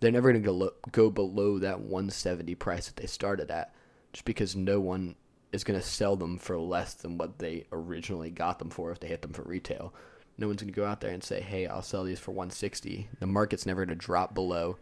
they're 0.00 0.10
never 0.10 0.32
going 0.32 0.42
to 0.42 0.72
go 0.92 1.10
below 1.10 1.58
that 1.58 1.80
170 1.80 2.54
price 2.56 2.86
that 2.86 2.96
they 2.96 3.06
started 3.06 3.50
at 3.50 3.74
just 4.12 4.24
because 4.24 4.56
no 4.56 4.80
one 4.80 5.14
is 5.52 5.64
going 5.64 5.78
to 5.78 5.86
sell 5.86 6.16
them 6.16 6.38
for 6.38 6.58
less 6.58 6.94
than 6.94 7.18
what 7.18 7.38
they 7.38 7.66
originally 7.70 8.30
got 8.30 8.58
them 8.58 8.70
for 8.70 8.90
if 8.90 9.00
they 9.00 9.08
hit 9.08 9.22
them 9.22 9.32
for 9.32 9.42
retail. 9.42 9.94
No 10.38 10.46
one's 10.46 10.62
going 10.62 10.72
to 10.72 10.76
go 10.76 10.86
out 10.86 11.00
there 11.00 11.10
and 11.10 11.22
say, 11.22 11.40
"Hey, 11.40 11.66
I'll 11.66 11.82
sell 11.82 12.04
these 12.04 12.18
for 12.18 12.30
160." 12.30 13.08
The 13.18 13.26
market's 13.26 13.66
never 13.66 13.84
going 13.84 13.96
to 13.96 14.06
drop 14.06 14.34
below 14.34 14.78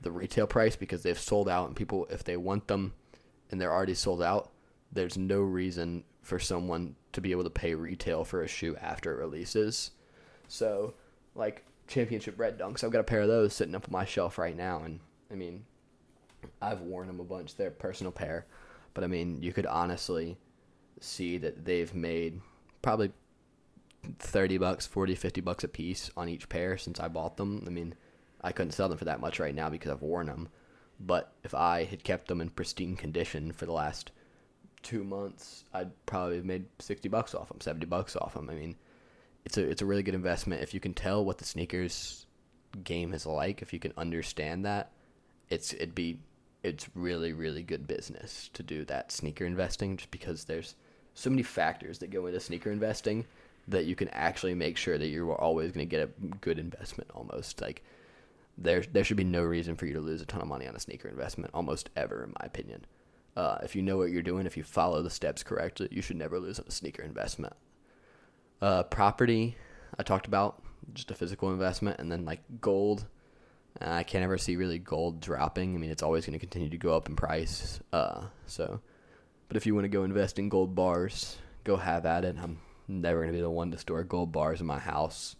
the 0.00 0.12
retail 0.12 0.46
price 0.46 0.76
because 0.76 1.02
they've 1.02 1.18
sold 1.18 1.48
out 1.48 1.66
and 1.66 1.76
people 1.76 2.06
if 2.10 2.22
they 2.22 2.36
want 2.36 2.68
them 2.68 2.92
and 3.50 3.60
they're 3.60 3.72
already 3.72 3.94
sold 3.94 4.22
out, 4.22 4.52
there's 4.92 5.18
no 5.18 5.40
reason 5.40 6.04
for 6.22 6.38
someone 6.38 6.94
to 7.12 7.20
be 7.20 7.32
able 7.32 7.44
to 7.44 7.50
pay 7.50 7.74
retail 7.74 8.24
for 8.24 8.42
a 8.42 8.48
shoe 8.48 8.76
after 8.76 9.12
it 9.12 9.18
releases. 9.18 9.90
So, 10.48 10.94
like 11.34 11.64
championship 11.86 12.38
red 12.38 12.58
dunks. 12.58 12.84
I've 12.84 12.90
got 12.90 13.00
a 13.00 13.04
pair 13.04 13.22
of 13.22 13.28
those 13.28 13.54
sitting 13.54 13.74
up 13.74 13.86
on 13.86 13.92
my 13.92 14.04
shelf 14.04 14.38
right 14.38 14.56
now, 14.56 14.82
and 14.82 15.00
I 15.30 15.34
mean, 15.34 15.64
I've 16.60 16.80
worn 16.80 17.06
them 17.06 17.20
a 17.20 17.24
bunch. 17.24 17.56
They're 17.56 17.68
a 17.68 17.72
personal 17.72 18.12
pair, 18.12 18.46
but 18.92 19.04
I 19.04 19.06
mean, 19.06 19.42
you 19.42 19.52
could 19.52 19.66
honestly 19.66 20.38
see 21.00 21.38
that 21.38 21.64
they've 21.64 21.94
made 21.94 22.40
probably 22.82 23.12
30 24.18 24.58
bucks, 24.58 24.86
40, 24.86 25.14
50 25.14 25.40
bucks 25.40 25.64
a 25.64 25.68
piece 25.68 26.10
on 26.16 26.28
each 26.28 26.48
pair 26.48 26.76
since 26.76 27.00
I 27.00 27.08
bought 27.08 27.36
them. 27.36 27.64
I 27.66 27.70
mean, 27.70 27.94
I 28.42 28.52
couldn't 28.52 28.72
sell 28.72 28.88
them 28.88 28.98
for 28.98 29.06
that 29.06 29.20
much 29.20 29.40
right 29.40 29.54
now 29.54 29.70
because 29.70 29.90
I've 29.90 30.02
worn 30.02 30.26
them. 30.26 30.48
But 31.00 31.32
if 31.42 31.54
I 31.54 31.84
had 31.84 32.04
kept 32.04 32.28
them 32.28 32.40
in 32.40 32.50
pristine 32.50 32.96
condition 32.96 33.52
for 33.52 33.66
the 33.66 33.72
last 33.72 34.12
two 34.82 35.02
months, 35.02 35.64
I'd 35.72 35.90
probably 36.06 36.36
have 36.36 36.44
made 36.44 36.66
60 36.78 37.08
bucks 37.08 37.34
off 37.34 37.48
them, 37.48 37.60
70 37.60 37.86
bucks 37.86 38.16
off 38.16 38.34
them. 38.34 38.50
I 38.50 38.54
mean, 38.54 38.76
it's 39.44 39.58
a 39.58 39.68
it's 39.68 39.82
a 39.82 39.86
really 39.86 40.02
good 40.02 40.14
investment. 40.14 40.62
If 40.62 40.74
you 40.74 40.80
can 40.80 40.94
tell 40.94 41.24
what 41.24 41.38
the 41.38 41.44
sneakers 41.44 42.24
game 42.82 43.12
is 43.12 43.26
like. 43.26 43.62
If 43.62 43.72
you 43.72 43.78
can 43.78 43.92
understand 43.96 44.64
that, 44.64 44.90
it's 45.48 45.72
it'd 45.72 45.94
be 45.94 46.18
it's 46.62 46.88
really 46.94 47.32
really 47.32 47.62
good 47.62 47.86
business 47.86 48.50
to 48.54 48.62
do 48.62 48.84
that 48.86 49.12
sneaker 49.12 49.44
investing 49.44 49.96
just 49.98 50.10
because 50.10 50.44
there's 50.44 50.74
so 51.12 51.30
many 51.30 51.42
factors 51.42 51.98
that 51.98 52.10
go 52.10 52.26
into 52.26 52.40
sneaker 52.40 52.70
investing 52.70 53.24
that 53.68 53.84
you 53.84 53.94
can 53.94 54.08
actually 54.08 54.54
make 54.54 54.76
sure 54.76 54.98
that 54.98 55.06
you're 55.06 55.32
always 55.34 55.72
going 55.72 55.86
to 55.86 55.90
get 55.90 56.08
a 56.08 56.36
good 56.40 56.58
investment 56.58 57.10
almost. 57.14 57.60
Like 57.60 57.84
there 58.58 58.82
there 58.92 59.04
should 59.04 59.16
be 59.16 59.24
no 59.24 59.42
reason 59.42 59.76
for 59.76 59.86
you 59.86 59.94
to 59.94 60.00
lose 60.00 60.22
a 60.22 60.26
ton 60.26 60.40
of 60.40 60.48
money 60.48 60.66
on 60.66 60.74
a 60.74 60.80
sneaker 60.80 61.08
investment 61.08 61.52
almost 61.54 61.90
ever 61.96 62.24
in 62.24 62.30
my 62.40 62.46
opinion. 62.46 62.84
Uh, 63.36 63.58
if 63.64 63.74
you 63.74 63.82
know 63.82 63.96
what 63.96 64.10
you're 64.10 64.22
doing 64.22 64.46
if 64.46 64.56
you 64.56 64.62
follow 64.62 65.02
the 65.02 65.10
steps 65.10 65.42
correctly 65.42 65.88
you 65.90 66.00
should 66.00 66.16
never 66.16 66.38
lose 66.38 66.60
on 66.60 66.66
a 66.68 66.70
sneaker 66.70 67.02
investment 67.02 67.52
uh, 68.64 68.82
property, 68.84 69.56
I 69.98 70.02
talked 70.02 70.26
about 70.26 70.62
just 70.94 71.10
a 71.10 71.14
physical 71.14 71.52
investment, 71.52 72.00
and 72.00 72.10
then 72.10 72.24
like 72.24 72.40
gold. 72.60 73.06
I 73.80 74.04
can't 74.04 74.24
ever 74.24 74.38
see 74.38 74.56
really 74.56 74.78
gold 74.78 75.20
dropping. 75.20 75.74
I 75.74 75.78
mean, 75.78 75.90
it's 75.90 76.02
always 76.02 76.24
going 76.24 76.32
to 76.32 76.38
continue 76.38 76.70
to 76.70 76.78
go 76.78 76.96
up 76.96 77.08
in 77.08 77.16
price. 77.16 77.80
Uh, 77.92 78.26
so, 78.46 78.80
but 79.48 79.56
if 79.56 79.66
you 79.66 79.74
want 79.74 79.84
to 79.84 79.88
go 79.88 80.04
invest 80.04 80.38
in 80.38 80.48
gold 80.48 80.74
bars, 80.74 81.36
go 81.64 81.76
have 81.76 82.06
at 82.06 82.24
it. 82.24 82.36
I'm 82.40 82.60
never 82.88 83.20
gonna 83.20 83.32
be 83.32 83.40
the 83.40 83.50
one 83.50 83.70
to 83.72 83.78
store 83.78 84.02
gold 84.02 84.32
bars 84.32 84.60
in 84.60 84.66
my 84.66 84.78
house. 84.78 85.36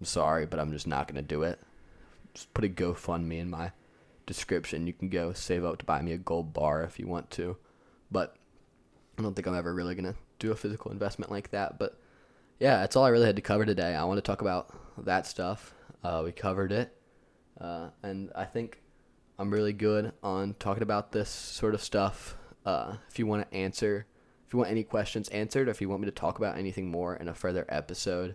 I'm 0.00 0.06
sorry, 0.06 0.46
but 0.46 0.60
I'm 0.60 0.72
just 0.72 0.86
not 0.86 1.08
gonna 1.08 1.22
do 1.22 1.42
it. 1.42 1.60
Just 2.34 2.52
put 2.52 2.64
a 2.64 2.68
GoFundMe 2.68 3.38
in 3.38 3.50
my 3.50 3.72
description. 4.26 4.86
You 4.86 4.92
can 4.92 5.08
go 5.08 5.32
save 5.32 5.64
up 5.64 5.78
to 5.78 5.84
buy 5.84 6.02
me 6.02 6.12
a 6.12 6.18
gold 6.18 6.52
bar 6.52 6.82
if 6.82 6.98
you 6.98 7.06
want 7.06 7.30
to, 7.32 7.56
but 8.10 8.36
I 9.18 9.22
don't 9.22 9.34
think 9.34 9.46
I'm 9.46 9.54
ever 9.54 9.72
really 9.72 9.94
gonna 9.94 10.16
do 10.38 10.52
a 10.52 10.56
physical 10.56 10.90
investment 10.90 11.30
like 11.30 11.50
that. 11.50 11.78
But 11.78 11.98
yeah, 12.60 12.80
that's 12.80 12.94
all 12.94 13.04
I 13.04 13.08
really 13.08 13.26
had 13.26 13.36
to 13.36 13.42
cover 13.42 13.64
today. 13.64 13.94
I 13.94 14.04
want 14.04 14.18
to 14.18 14.22
talk 14.22 14.42
about 14.42 14.70
that 15.04 15.26
stuff. 15.26 15.74
Uh, 16.04 16.22
we 16.24 16.30
covered 16.30 16.72
it, 16.72 16.94
uh, 17.58 17.88
and 18.02 18.30
I 18.36 18.44
think 18.44 18.82
I'm 19.38 19.50
really 19.50 19.72
good 19.72 20.12
on 20.22 20.54
talking 20.58 20.82
about 20.82 21.10
this 21.10 21.30
sort 21.30 21.74
of 21.74 21.82
stuff. 21.82 22.36
Uh, 22.66 22.96
if 23.08 23.18
you 23.18 23.26
want 23.26 23.50
to 23.50 23.56
answer, 23.56 24.06
if 24.46 24.52
you 24.52 24.58
want 24.58 24.70
any 24.70 24.84
questions 24.84 25.28
answered, 25.30 25.68
or 25.68 25.70
if 25.70 25.80
you 25.80 25.88
want 25.88 26.02
me 26.02 26.06
to 26.06 26.12
talk 26.12 26.38
about 26.38 26.58
anything 26.58 26.90
more 26.90 27.16
in 27.16 27.28
a 27.28 27.34
further 27.34 27.64
episode, 27.70 28.34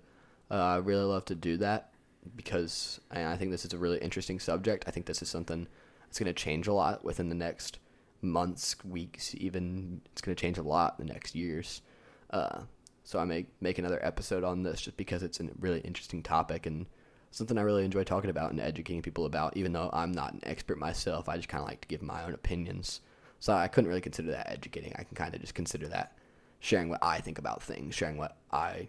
uh, 0.50 0.56
I 0.56 0.78
really 0.78 1.04
love 1.04 1.26
to 1.26 1.36
do 1.36 1.58
that 1.58 1.92
because 2.36 3.00
I 3.12 3.36
think 3.38 3.52
this 3.52 3.66
is 3.66 3.74
a 3.74 3.78
really 3.78 4.00
interesting 4.00 4.40
subject. 4.40 4.86
I 4.88 4.92
think 4.92 5.06
this 5.06 5.22
is 5.22 5.30
something 5.30 5.68
that's 6.02 6.18
going 6.18 6.34
to 6.34 6.34
change 6.34 6.68
a 6.68 6.74
lot 6.74 7.06
within 7.06 7.30
the 7.30 7.36
next 7.36 7.78
months, 8.24 8.76
weeks, 8.84 9.36
even. 9.38 10.02
It's 10.12 10.22
going 10.22 10.36
to 10.36 10.42
change 10.42 10.58
a 10.58 10.64
lot 10.64 10.96
in 10.98 11.06
the 11.06 11.14
next 11.14 11.36
years. 11.36 11.84
Uh, 12.32 12.62
so 13.06 13.20
I 13.20 13.26
may 13.26 13.46
make 13.62 13.78
another 13.78 14.04
episode 14.04 14.44
on 14.44 14.63
this 14.63 14.82
just 14.82 14.98
because 14.98 15.24
it's 15.24 15.39
a 15.39 15.48
really 15.60 15.80
interesting 15.82 16.24
topic 16.24 16.65
and 16.65 16.88
something 17.30 17.58
I 17.58 17.62
really 17.62 17.86
enjoy 17.86 18.04
talking 18.04 18.32
about 18.32 18.52
and 18.52 18.60
educating 18.60 19.04
people 19.04 19.26
about. 19.28 19.56
Even 19.56 19.74
though 19.74 19.91
I'm 19.94 20.12
not 20.12 20.34
an 20.34 20.41
expert 20.44 20.80
myself, 20.80 21.30
I 21.30 21.38
just 21.38 21.48
kind 21.48 21.62
of 21.62 21.68
like 21.68 21.82
to 21.82 21.88
give 21.88 22.02
my 22.02 22.24
own 22.26 22.34
opinions. 22.34 23.02
So 23.39 23.54
I 23.54 23.68
couldn't 23.68 23.89
really 23.89 24.02
consider 24.02 24.32
that 24.32 24.50
educating. 24.50 24.94
I 24.98 25.04
can 25.04 25.15
kind 25.15 25.36
of 25.36 25.39
just 25.39 25.54
consider 25.54 25.88
that 25.89 26.18
sharing 26.60 26.89
what 26.89 27.04
I 27.04 27.22
think 27.22 27.38
about 27.38 27.62
things, 27.62 27.94
sharing 27.94 28.18
what 28.18 28.38
I 28.52 28.88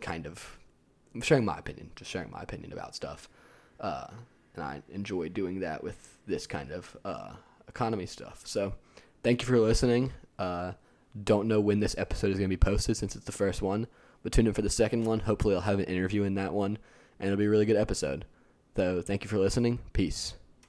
kind 0.00 0.26
of 0.26 0.56
sharing 1.20 1.44
my 1.44 1.58
opinion, 1.58 1.90
just 1.96 2.12
sharing 2.12 2.30
my 2.30 2.42
opinion 2.42 2.72
about 2.72 2.94
stuff. 2.94 3.28
Uh, 3.80 4.06
and 4.54 4.62
I 4.62 4.82
enjoy 4.88 5.30
doing 5.30 5.60
that 5.60 5.82
with 5.82 6.16
this 6.28 6.46
kind 6.46 6.70
of 6.70 6.96
uh, 7.04 7.32
economy 7.66 8.06
stuff. 8.06 8.42
So 8.44 8.74
thank 9.24 9.42
you 9.42 9.48
for 9.48 9.58
listening. 9.58 10.12
Uh, 10.38 10.72
don't 11.24 11.48
know 11.48 11.60
when 11.60 11.80
this 11.80 11.96
episode 11.98 12.30
is 12.30 12.38
going 12.38 12.48
to 12.50 12.56
be 12.56 12.56
posted 12.56 12.96
since 12.96 13.16
it's 13.16 13.24
the 13.24 13.32
first 13.32 13.62
one, 13.62 13.86
but 14.22 14.32
tune 14.32 14.46
in 14.46 14.54
for 14.54 14.62
the 14.62 14.70
second 14.70 15.04
one. 15.04 15.20
Hopefully, 15.20 15.54
I'll 15.54 15.62
have 15.62 15.78
an 15.78 15.86
interview 15.86 16.22
in 16.22 16.34
that 16.34 16.52
one, 16.52 16.78
and 17.18 17.26
it'll 17.26 17.38
be 17.38 17.46
a 17.46 17.50
really 17.50 17.66
good 17.66 17.76
episode. 17.76 18.24
So, 18.76 19.02
thank 19.02 19.24
you 19.24 19.28
for 19.28 19.38
listening. 19.38 19.80
Peace. 19.92 20.34